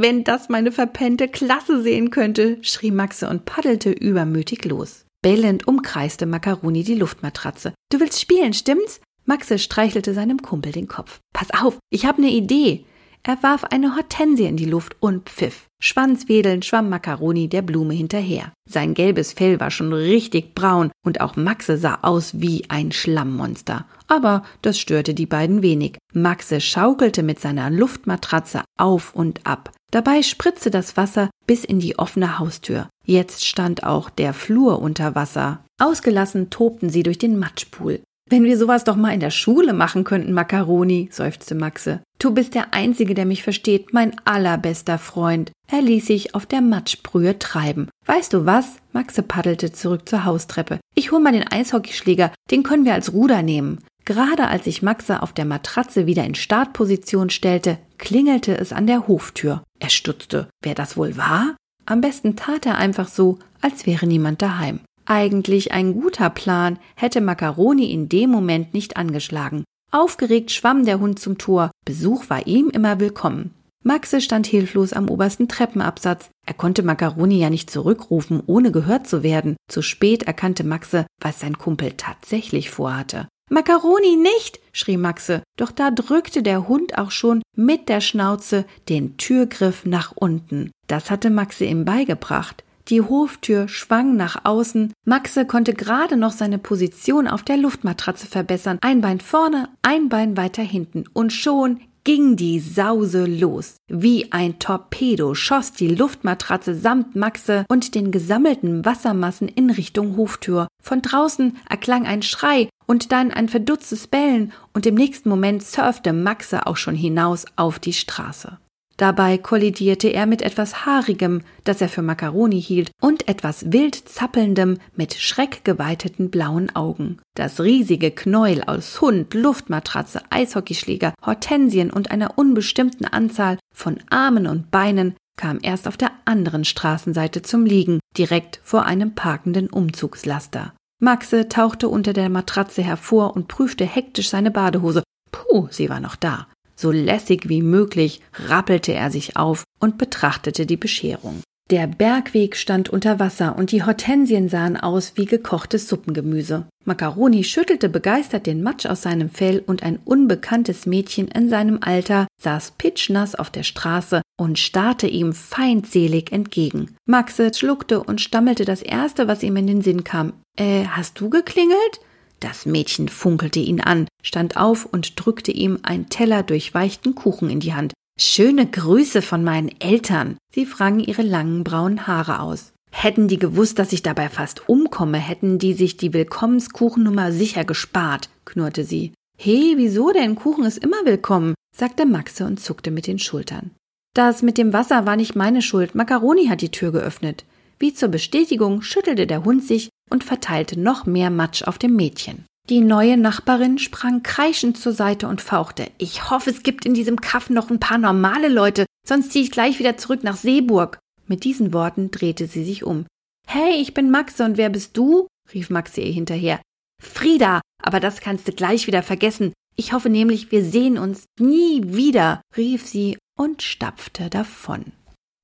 Wenn 0.00 0.22
das 0.22 0.48
meine 0.48 0.70
verpennte 0.70 1.26
Klasse 1.26 1.82
sehen 1.82 2.10
könnte, 2.10 2.58
schrie 2.62 2.92
Maxe 2.92 3.28
und 3.28 3.44
paddelte 3.44 3.90
übermütig 3.90 4.64
los. 4.64 5.04
Bellend 5.22 5.66
umkreiste 5.66 6.24
Macaroni 6.24 6.84
die 6.84 6.94
Luftmatratze. 6.94 7.74
Du 7.90 7.98
willst 7.98 8.20
spielen, 8.20 8.52
stimmt's? 8.52 9.00
Maxe 9.24 9.58
streichelte 9.58 10.14
seinem 10.14 10.40
Kumpel 10.40 10.70
den 10.70 10.86
Kopf. 10.86 11.18
Pass 11.32 11.48
auf, 11.50 11.80
ich 11.90 12.06
hab 12.06 12.20
ne 12.20 12.28
Idee. 12.28 12.84
Er 13.28 13.42
warf 13.42 13.64
eine 13.64 13.94
Hortensie 13.94 14.46
in 14.46 14.56
die 14.56 14.64
Luft 14.64 14.96
und 15.00 15.28
pfiff. 15.28 15.66
Schwanzwedelnd 15.82 16.64
schwamm 16.64 16.88
Macaroni 16.88 17.46
der 17.46 17.60
Blume 17.60 17.92
hinterher. 17.92 18.54
Sein 18.66 18.94
gelbes 18.94 19.34
Fell 19.34 19.60
war 19.60 19.70
schon 19.70 19.92
richtig 19.92 20.54
braun 20.54 20.90
und 21.04 21.20
auch 21.20 21.36
Maxe 21.36 21.76
sah 21.76 21.98
aus 22.00 22.40
wie 22.40 22.64
ein 22.70 22.90
Schlammmonster. 22.90 23.84
Aber 24.06 24.44
das 24.62 24.78
störte 24.78 25.12
die 25.12 25.26
beiden 25.26 25.60
wenig. 25.60 25.98
Maxe 26.14 26.62
schaukelte 26.62 27.22
mit 27.22 27.38
seiner 27.38 27.68
Luftmatratze 27.68 28.62
auf 28.78 29.14
und 29.14 29.46
ab. 29.46 29.72
Dabei 29.90 30.22
spritzte 30.22 30.70
das 30.70 30.96
Wasser 30.96 31.28
bis 31.46 31.66
in 31.66 31.80
die 31.80 31.98
offene 31.98 32.38
Haustür. 32.38 32.88
Jetzt 33.04 33.44
stand 33.44 33.84
auch 33.84 34.08
der 34.08 34.32
Flur 34.32 34.80
unter 34.80 35.14
Wasser. 35.14 35.62
Ausgelassen 35.78 36.48
tobten 36.48 36.88
sie 36.88 37.02
durch 37.02 37.18
den 37.18 37.38
Matschpool. 37.38 38.00
Wenn 38.30 38.44
wir 38.44 38.58
sowas 38.58 38.84
doch 38.84 38.96
mal 38.96 39.14
in 39.14 39.20
der 39.20 39.30
Schule 39.30 39.72
machen 39.72 40.04
könnten, 40.04 40.32
Macaroni, 40.32 41.08
seufzte 41.10 41.54
Maxe. 41.54 42.00
Du 42.18 42.34
bist 42.34 42.54
der 42.54 42.74
Einzige, 42.74 43.14
der 43.14 43.24
mich 43.24 43.42
versteht, 43.42 43.94
mein 43.94 44.14
allerbester 44.24 44.98
Freund. 44.98 45.50
Er 45.70 45.80
ließ 45.80 46.06
sich 46.06 46.34
auf 46.34 46.44
der 46.44 46.60
Matschbrühe 46.60 47.38
treiben. 47.38 47.88
Weißt 48.06 48.32
du 48.34 48.44
was? 48.44 48.76
Maxe 48.92 49.22
paddelte 49.22 49.72
zurück 49.72 50.08
zur 50.08 50.24
Haustreppe. 50.24 50.78
Ich 50.94 51.10
hol 51.10 51.20
mal 51.20 51.32
den 51.32 51.46
Eishockeyschläger, 51.50 52.32
den 52.50 52.64
können 52.64 52.84
wir 52.84 52.94
als 52.94 53.12
Ruder 53.12 53.42
nehmen. 53.42 53.78
Gerade 54.04 54.48
als 54.48 54.64
sich 54.64 54.82
Maxe 54.82 55.22
auf 55.22 55.32
der 55.32 55.44
Matratze 55.44 56.06
wieder 56.06 56.24
in 56.24 56.34
Startposition 56.34 57.30
stellte, 57.30 57.78
klingelte 57.98 58.56
es 58.56 58.72
an 58.72 58.86
der 58.86 59.06
Hoftür. 59.06 59.62
Er 59.78 59.90
stutzte. 59.90 60.48
Wer 60.62 60.74
das 60.74 60.96
wohl 60.96 61.16
war? 61.16 61.56
Am 61.86 62.00
besten 62.00 62.36
tat 62.36 62.66
er 62.66 62.78
einfach 62.78 63.08
so, 63.08 63.38
als 63.60 63.86
wäre 63.86 64.06
niemand 64.06 64.42
daheim. 64.42 64.80
Eigentlich 65.10 65.72
ein 65.72 65.94
guter 65.94 66.28
Plan, 66.28 66.78
hätte 66.94 67.22
Macaroni 67.22 67.90
in 67.90 68.10
dem 68.10 68.28
Moment 68.28 68.74
nicht 68.74 68.98
angeschlagen. 68.98 69.64
Aufgeregt 69.90 70.50
schwamm 70.50 70.84
der 70.84 71.00
Hund 71.00 71.18
zum 71.18 71.38
Tor. 71.38 71.70
Besuch 71.86 72.28
war 72.28 72.46
ihm 72.46 72.68
immer 72.68 73.00
willkommen. 73.00 73.54
Maxe 73.82 74.20
stand 74.20 74.46
hilflos 74.46 74.92
am 74.92 75.08
obersten 75.08 75.48
Treppenabsatz. 75.48 76.28
Er 76.46 76.52
konnte 76.52 76.82
Macaroni 76.82 77.38
ja 77.38 77.48
nicht 77.48 77.70
zurückrufen, 77.70 78.42
ohne 78.44 78.70
gehört 78.70 79.08
zu 79.08 79.22
werden. 79.22 79.56
Zu 79.66 79.80
spät 79.80 80.24
erkannte 80.24 80.62
Maxe, 80.62 81.06
was 81.22 81.40
sein 81.40 81.56
Kumpel 81.56 81.92
tatsächlich 81.96 82.68
vorhatte. 82.68 83.28
Macaroni 83.48 84.16
nicht, 84.16 84.60
schrie 84.72 84.98
Maxe, 84.98 85.42
doch 85.56 85.70
da 85.70 85.90
drückte 85.90 86.42
der 86.42 86.68
Hund 86.68 86.98
auch 86.98 87.12
schon 87.12 87.40
mit 87.56 87.88
der 87.88 88.02
Schnauze 88.02 88.66
den 88.90 89.16
Türgriff 89.16 89.86
nach 89.86 90.12
unten. 90.14 90.70
Das 90.86 91.10
hatte 91.10 91.30
Maxe 91.30 91.64
ihm 91.64 91.86
beigebracht. 91.86 92.62
Die 92.88 93.02
Hoftür 93.02 93.68
schwang 93.68 94.16
nach 94.16 94.44
außen. 94.44 94.92
Maxe 95.04 95.44
konnte 95.44 95.74
gerade 95.74 96.16
noch 96.16 96.32
seine 96.32 96.58
Position 96.58 97.28
auf 97.28 97.42
der 97.42 97.58
Luftmatratze 97.58 98.26
verbessern. 98.26 98.78
Ein 98.80 99.02
Bein 99.02 99.20
vorne, 99.20 99.68
ein 99.82 100.08
Bein 100.08 100.36
weiter 100.36 100.62
hinten. 100.62 101.04
Und 101.12 101.32
schon 101.32 101.80
ging 102.04 102.36
die 102.36 102.60
Sause 102.60 103.26
los. 103.26 103.76
Wie 103.88 104.32
ein 104.32 104.58
Torpedo 104.58 105.34
schoss 105.34 105.72
die 105.72 105.88
Luftmatratze 105.88 106.74
samt 106.74 107.14
Maxe 107.14 107.66
und 107.68 107.94
den 107.94 108.10
gesammelten 108.10 108.86
Wassermassen 108.86 109.48
in 109.48 109.68
Richtung 109.68 110.16
Hoftür. 110.16 110.68
Von 110.82 111.02
draußen 111.02 111.58
erklang 111.68 112.06
ein 112.06 112.22
Schrei 112.22 112.70
und 112.86 113.12
dann 113.12 113.30
ein 113.30 113.50
verdutztes 113.50 114.06
Bellen 114.06 114.52
und 114.72 114.86
im 114.86 114.94
nächsten 114.94 115.28
Moment 115.28 115.62
surfte 115.62 116.14
Maxe 116.14 116.66
auch 116.66 116.78
schon 116.78 116.94
hinaus 116.94 117.44
auf 117.56 117.78
die 117.78 117.92
Straße. 117.92 118.56
Dabei 118.98 119.38
kollidierte 119.38 120.08
er 120.08 120.26
mit 120.26 120.42
etwas 120.42 120.84
Haarigem, 120.84 121.42
das 121.62 121.80
er 121.80 121.88
für 121.88 122.02
Macaroni 122.02 122.60
hielt, 122.60 122.90
und 123.00 123.28
etwas 123.28 123.70
wild 123.72 123.94
zappelndem 123.94 124.78
mit 124.96 125.14
schreckgeweiteten 125.14 126.30
blauen 126.30 126.74
Augen. 126.74 127.18
Das 127.36 127.60
riesige 127.60 128.10
Knäuel 128.10 128.64
aus 128.64 129.00
Hund, 129.00 129.34
Luftmatratze, 129.34 130.20
Eishockeyschläger, 130.30 131.14
Hortensien 131.24 131.92
und 131.92 132.10
einer 132.10 132.36
unbestimmten 132.38 133.04
Anzahl 133.04 133.56
von 133.72 134.00
Armen 134.10 134.48
und 134.48 134.72
Beinen 134.72 135.14
kam 135.36 135.60
erst 135.62 135.86
auf 135.86 135.96
der 135.96 136.10
anderen 136.24 136.64
Straßenseite 136.64 137.42
zum 137.42 137.64
Liegen, 137.64 138.00
direkt 138.16 138.58
vor 138.64 138.84
einem 138.84 139.14
parkenden 139.14 139.70
Umzugslaster. 139.70 140.74
Maxe 141.00 141.48
tauchte 141.48 141.88
unter 141.88 142.12
der 142.12 142.28
Matratze 142.28 142.82
hervor 142.82 143.36
und 143.36 143.46
prüfte 143.46 143.84
hektisch 143.84 144.30
seine 144.30 144.50
Badehose. 144.50 145.04
Puh, 145.30 145.68
sie 145.70 145.88
war 145.88 146.00
noch 146.00 146.16
da. 146.16 146.48
So 146.80 146.92
lässig 146.92 147.48
wie 147.48 147.60
möglich 147.60 148.20
rappelte 148.46 148.94
er 148.94 149.10
sich 149.10 149.36
auf 149.36 149.64
und 149.80 149.98
betrachtete 149.98 150.64
die 150.64 150.76
Bescherung. 150.76 151.42
Der 151.70 151.88
Bergweg 151.88 152.56
stand 152.56 152.88
unter 152.88 153.18
Wasser 153.18 153.58
und 153.58 153.72
die 153.72 153.82
Hortensien 153.82 154.48
sahen 154.48 154.76
aus 154.76 155.14
wie 155.16 155.26
gekochtes 155.26 155.88
Suppengemüse. 155.88 156.66
Macaroni 156.84 157.42
schüttelte 157.42 157.88
begeistert 157.88 158.46
den 158.46 158.62
Matsch 158.62 158.86
aus 158.86 159.02
seinem 159.02 159.28
Fell 159.28 159.62
und 159.66 159.82
ein 159.82 159.98
unbekanntes 160.04 160.86
Mädchen 160.86 161.26
in 161.28 161.50
seinem 161.50 161.80
Alter 161.82 162.28
saß 162.40 162.74
pitschnass 162.78 163.34
auf 163.34 163.50
der 163.50 163.64
Straße 163.64 164.22
und 164.38 164.58
starrte 164.58 165.08
ihm 165.08 165.32
feindselig 165.32 166.32
entgegen. 166.32 166.96
Maxe 167.06 167.52
schluckte 167.52 168.02
und 168.02 168.20
stammelte 168.20 168.64
das 168.64 168.82
erste, 168.82 169.26
was 169.26 169.42
ihm 169.42 169.56
in 169.56 169.66
den 169.66 169.82
Sinn 169.82 170.04
kam. 170.04 170.32
Äh, 170.56 170.84
hast 170.86 171.20
du 171.20 171.28
geklingelt? 171.28 172.00
Das 172.40 172.66
Mädchen 172.66 173.08
funkelte 173.08 173.58
ihn 173.58 173.80
an, 173.80 174.06
stand 174.22 174.56
auf 174.56 174.86
und 174.86 175.12
drückte 175.16 175.50
ihm 175.50 175.78
einen 175.82 176.08
Teller 176.08 176.42
durchweichten 176.42 177.14
Kuchen 177.14 177.50
in 177.50 177.60
die 177.60 177.74
Hand. 177.74 177.92
Schöne 178.18 178.66
Grüße 178.66 179.22
von 179.22 179.44
meinen 179.44 179.70
Eltern. 179.80 180.36
Sie 180.52 180.66
frangen 180.66 181.00
ihre 181.00 181.22
langen 181.22 181.64
braunen 181.64 182.06
Haare 182.06 182.40
aus. 182.40 182.72
Hätten 182.90 183.28
die 183.28 183.38
gewusst, 183.38 183.78
dass 183.78 183.92
ich 183.92 184.02
dabei 184.02 184.28
fast 184.28 184.68
umkomme, 184.68 185.18
hätten 185.18 185.58
die 185.58 185.74
sich 185.74 185.96
die 185.96 186.12
Willkommenskuchennummer 186.12 187.32
sicher 187.32 187.64
gespart, 187.64 188.28
knurrte 188.44 188.84
sie. 188.84 189.12
He, 189.36 189.74
wieso 189.76 190.10
denn? 190.10 190.34
Kuchen 190.34 190.64
ist 190.64 190.78
immer 190.78 191.04
willkommen, 191.04 191.54
sagte 191.76 192.06
Maxe 192.06 192.44
und 192.44 192.58
zuckte 192.58 192.90
mit 192.90 193.06
den 193.06 193.18
Schultern. 193.18 193.70
Das 194.14 194.42
mit 194.42 194.58
dem 194.58 194.72
Wasser 194.72 195.06
war 195.06 195.14
nicht 195.14 195.36
meine 195.36 195.62
Schuld. 195.62 195.94
Macaroni 195.94 196.46
hat 196.46 196.60
die 196.60 196.70
Tür 196.72 196.90
geöffnet. 196.90 197.44
Wie 197.78 197.94
zur 197.94 198.08
Bestätigung 198.08 198.82
schüttelte 198.82 199.28
der 199.28 199.44
Hund 199.44 199.62
sich 199.62 199.90
und 200.10 200.24
verteilte 200.24 200.78
noch 200.78 201.06
mehr 201.06 201.30
Matsch 201.30 201.62
auf 201.62 201.78
dem 201.78 201.96
Mädchen. 201.96 202.44
Die 202.68 202.80
neue 202.80 203.16
Nachbarin 203.16 203.78
sprang 203.78 204.22
kreischend 204.22 204.76
zur 204.76 204.92
Seite 204.92 205.26
und 205.26 205.40
fauchte. 205.40 205.90
Ich 205.96 206.30
hoffe, 206.30 206.50
es 206.50 206.62
gibt 206.62 206.84
in 206.84 206.92
diesem 206.92 207.18
Kaff 207.18 207.48
noch 207.48 207.70
ein 207.70 207.80
paar 207.80 207.96
normale 207.96 208.48
Leute, 208.48 208.84
sonst 209.06 209.32
ziehe 209.32 209.44
ich 209.44 209.50
gleich 209.50 209.78
wieder 209.78 209.96
zurück 209.96 210.22
nach 210.22 210.36
Seeburg. 210.36 210.98
Mit 211.26 211.44
diesen 211.44 211.72
Worten 211.72 212.10
drehte 212.10 212.46
sie 212.46 212.64
sich 212.64 212.84
um. 212.84 213.06
Hey, 213.46 213.80
ich 213.80 213.94
bin 213.94 214.10
Maxe 214.10 214.44
und 214.44 214.58
wer 214.58 214.68
bist 214.68 214.96
du? 214.98 215.28
rief 215.54 215.70
Maxe 215.70 216.02
ihr 216.02 216.12
hinterher. 216.12 216.60
Frieda, 217.02 217.62
aber 217.82 218.00
das 218.00 218.20
kannst 218.20 218.46
du 218.46 218.52
gleich 218.52 218.86
wieder 218.86 219.02
vergessen. 219.02 219.54
Ich 219.74 219.94
hoffe 219.94 220.10
nämlich, 220.10 220.52
wir 220.52 220.62
sehen 220.62 220.98
uns 220.98 221.24
nie 221.40 221.82
wieder, 221.84 222.42
rief 222.54 222.86
sie 222.86 223.16
und 223.38 223.62
stapfte 223.62 224.28
davon. 224.28 224.92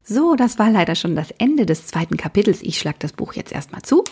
So, 0.05 0.35
das 0.35 0.59
war 0.59 0.71
leider 0.71 0.95
schon 0.95 1.17
das 1.17 1.31
Ende 1.31 1.65
des 1.65 1.87
zweiten 1.87 2.19
Kapitels. 2.19 2.61
Ich 2.61 2.79
schlag 2.79 3.01
das 3.01 3.15
Buch 3.15 3.33
jetzt 3.33 3.53
erstmal 3.53 3.81
zu 3.81 4.05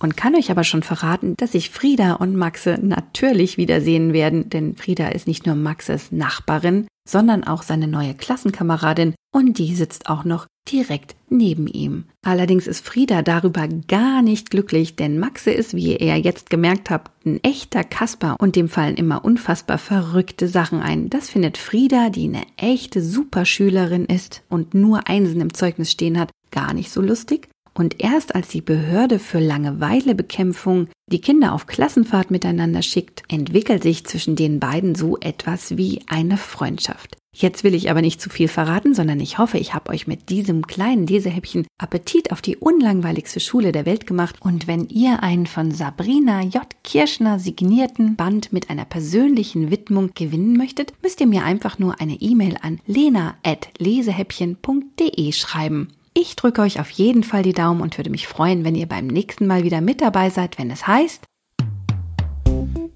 und 0.00 0.16
kann 0.16 0.34
euch 0.34 0.50
aber 0.50 0.64
schon 0.64 0.82
verraten, 0.82 1.34
dass 1.36 1.52
sich 1.52 1.70
Frieda 1.70 2.14
und 2.14 2.36
Maxe 2.36 2.78
natürlich 2.80 3.56
wiedersehen 3.56 4.12
werden, 4.12 4.50
denn 4.50 4.76
Frieda 4.76 5.08
ist 5.08 5.26
nicht 5.26 5.46
nur 5.46 5.54
Maxes 5.54 6.12
Nachbarin, 6.12 6.86
sondern 7.08 7.44
auch 7.44 7.62
seine 7.62 7.88
neue 7.88 8.14
Klassenkameradin 8.14 9.14
und 9.34 9.58
die 9.58 9.74
sitzt 9.74 10.08
auch 10.08 10.24
noch 10.24 10.46
direkt 10.70 11.16
neben 11.30 11.66
ihm. 11.66 12.04
Allerdings 12.22 12.66
ist 12.66 12.84
Frieda 12.84 13.22
darüber 13.22 13.66
gar 13.68 14.22
nicht 14.22 14.50
glücklich, 14.50 14.96
denn 14.96 15.18
Maxe 15.18 15.50
ist, 15.50 15.74
wie 15.74 15.96
ihr 15.96 16.18
jetzt 16.18 16.50
gemerkt 16.50 16.90
habt, 16.90 17.10
ein 17.24 17.42
echter 17.42 17.84
Kasper 17.84 18.36
und 18.38 18.56
dem 18.56 18.68
fallen 18.68 18.96
immer 18.96 19.24
unfassbar 19.24 19.78
verrückte 19.78 20.48
Sachen 20.48 20.80
ein. 20.80 21.08
Das 21.08 21.30
findet 21.30 21.56
Frieda, 21.56 22.10
die 22.10 22.24
eine 22.24 22.42
echte 22.56 23.02
Superschülerin 23.02 24.04
ist 24.04 24.42
und 24.48 24.74
nur 24.74 25.08
Einsen 25.08 25.40
im 25.40 25.54
Zeugnis 25.54 25.90
stehen 25.90 26.18
hat, 26.18 26.30
gar 26.50 26.74
nicht 26.74 26.90
so 26.90 27.00
lustig. 27.00 27.48
Und 27.78 28.02
erst 28.02 28.34
als 28.34 28.48
die 28.48 28.60
Behörde 28.60 29.20
für 29.20 29.38
Langeweilebekämpfung 29.38 30.88
die 31.12 31.20
Kinder 31.20 31.52
auf 31.52 31.68
Klassenfahrt 31.68 32.32
miteinander 32.32 32.82
schickt, 32.82 33.22
entwickelt 33.28 33.84
sich 33.84 34.04
zwischen 34.04 34.34
den 34.34 34.58
beiden 34.58 34.96
so 34.96 35.16
etwas 35.20 35.76
wie 35.76 36.02
eine 36.08 36.38
Freundschaft. 36.38 37.16
Jetzt 37.32 37.62
will 37.62 37.74
ich 37.74 37.88
aber 37.88 38.02
nicht 38.02 38.20
zu 38.20 38.30
viel 38.30 38.48
verraten, 38.48 38.94
sondern 38.94 39.20
ich 39.20 39.38
hoffe, 39.38 39.58
ich 39.58 39.74
habe 39.74 39.90
euch 39.90 40.08
mit 40.08 40.28
diesem 40.28 40.66
kleinen 40.66 41.06
Lesehäppchen 41.06 41.68
Appetit 41.80 42.32
auf 42.32 42.42
die 42.42 42.56
unlangweiligste 42.56 43.38
Schule 43.38 43.70
der 43.70 43.86
Welt 43.86 44.08
gemacht. 44.08 44.34
Und 44.40 44.66
wenn 44.66 44.88
ihr 44.88 45.22
einen 45.22 45.46
von 45.46 45.70
Sabrina 45.70 46.42
J. 46.42 46.66
Kirschner 46.82 47.38
signierten 47.38 48.16
Band 48.16 48.52
mit 48.52 48.70
einer 48.70 48.86
persönlichen 48.86 49.70
Widmung 49.70 50.10
gewinnen 50.16 50.56
möchtet, 50.56 50.94
müsst 51.00 51.20
ihr 51.20 51.28
mir 51.28 51.44
einfach 51.44 51.78
nur 51.78 52.00
eine 52.00 52.14
E-Mail 52.14 52.56
an 52.60 52.80
lena.lesehäppchen.de 52.86 55.30
schreiben. 55.30 55.92
Ich 56.20 56.34
drücke 56.34 56.62
euch 56.62 56.80
auf 56.80 56.90
jeden 56.90 57.22
Fall 57.22 57.44
die 57.44 57.52
Daumen 57.52 57.80
und 57.80 57.96
würde 57.96 58.10
mich 58.10 58.26
freuen, 58.26 58.64
wenn 58.64 58.74
ihr 58.74 58.88
beim 58.88 59.06
nächsten 59.06 59.46
Mal 59.46 59.62
wieder 59.62 59.80
mit 59.80 60.00
dabei 60.00 60.30
seid, 60.30 60.58
wenn 60.58 60.68
es 60.68 60.84
heißt. 60.84 61.22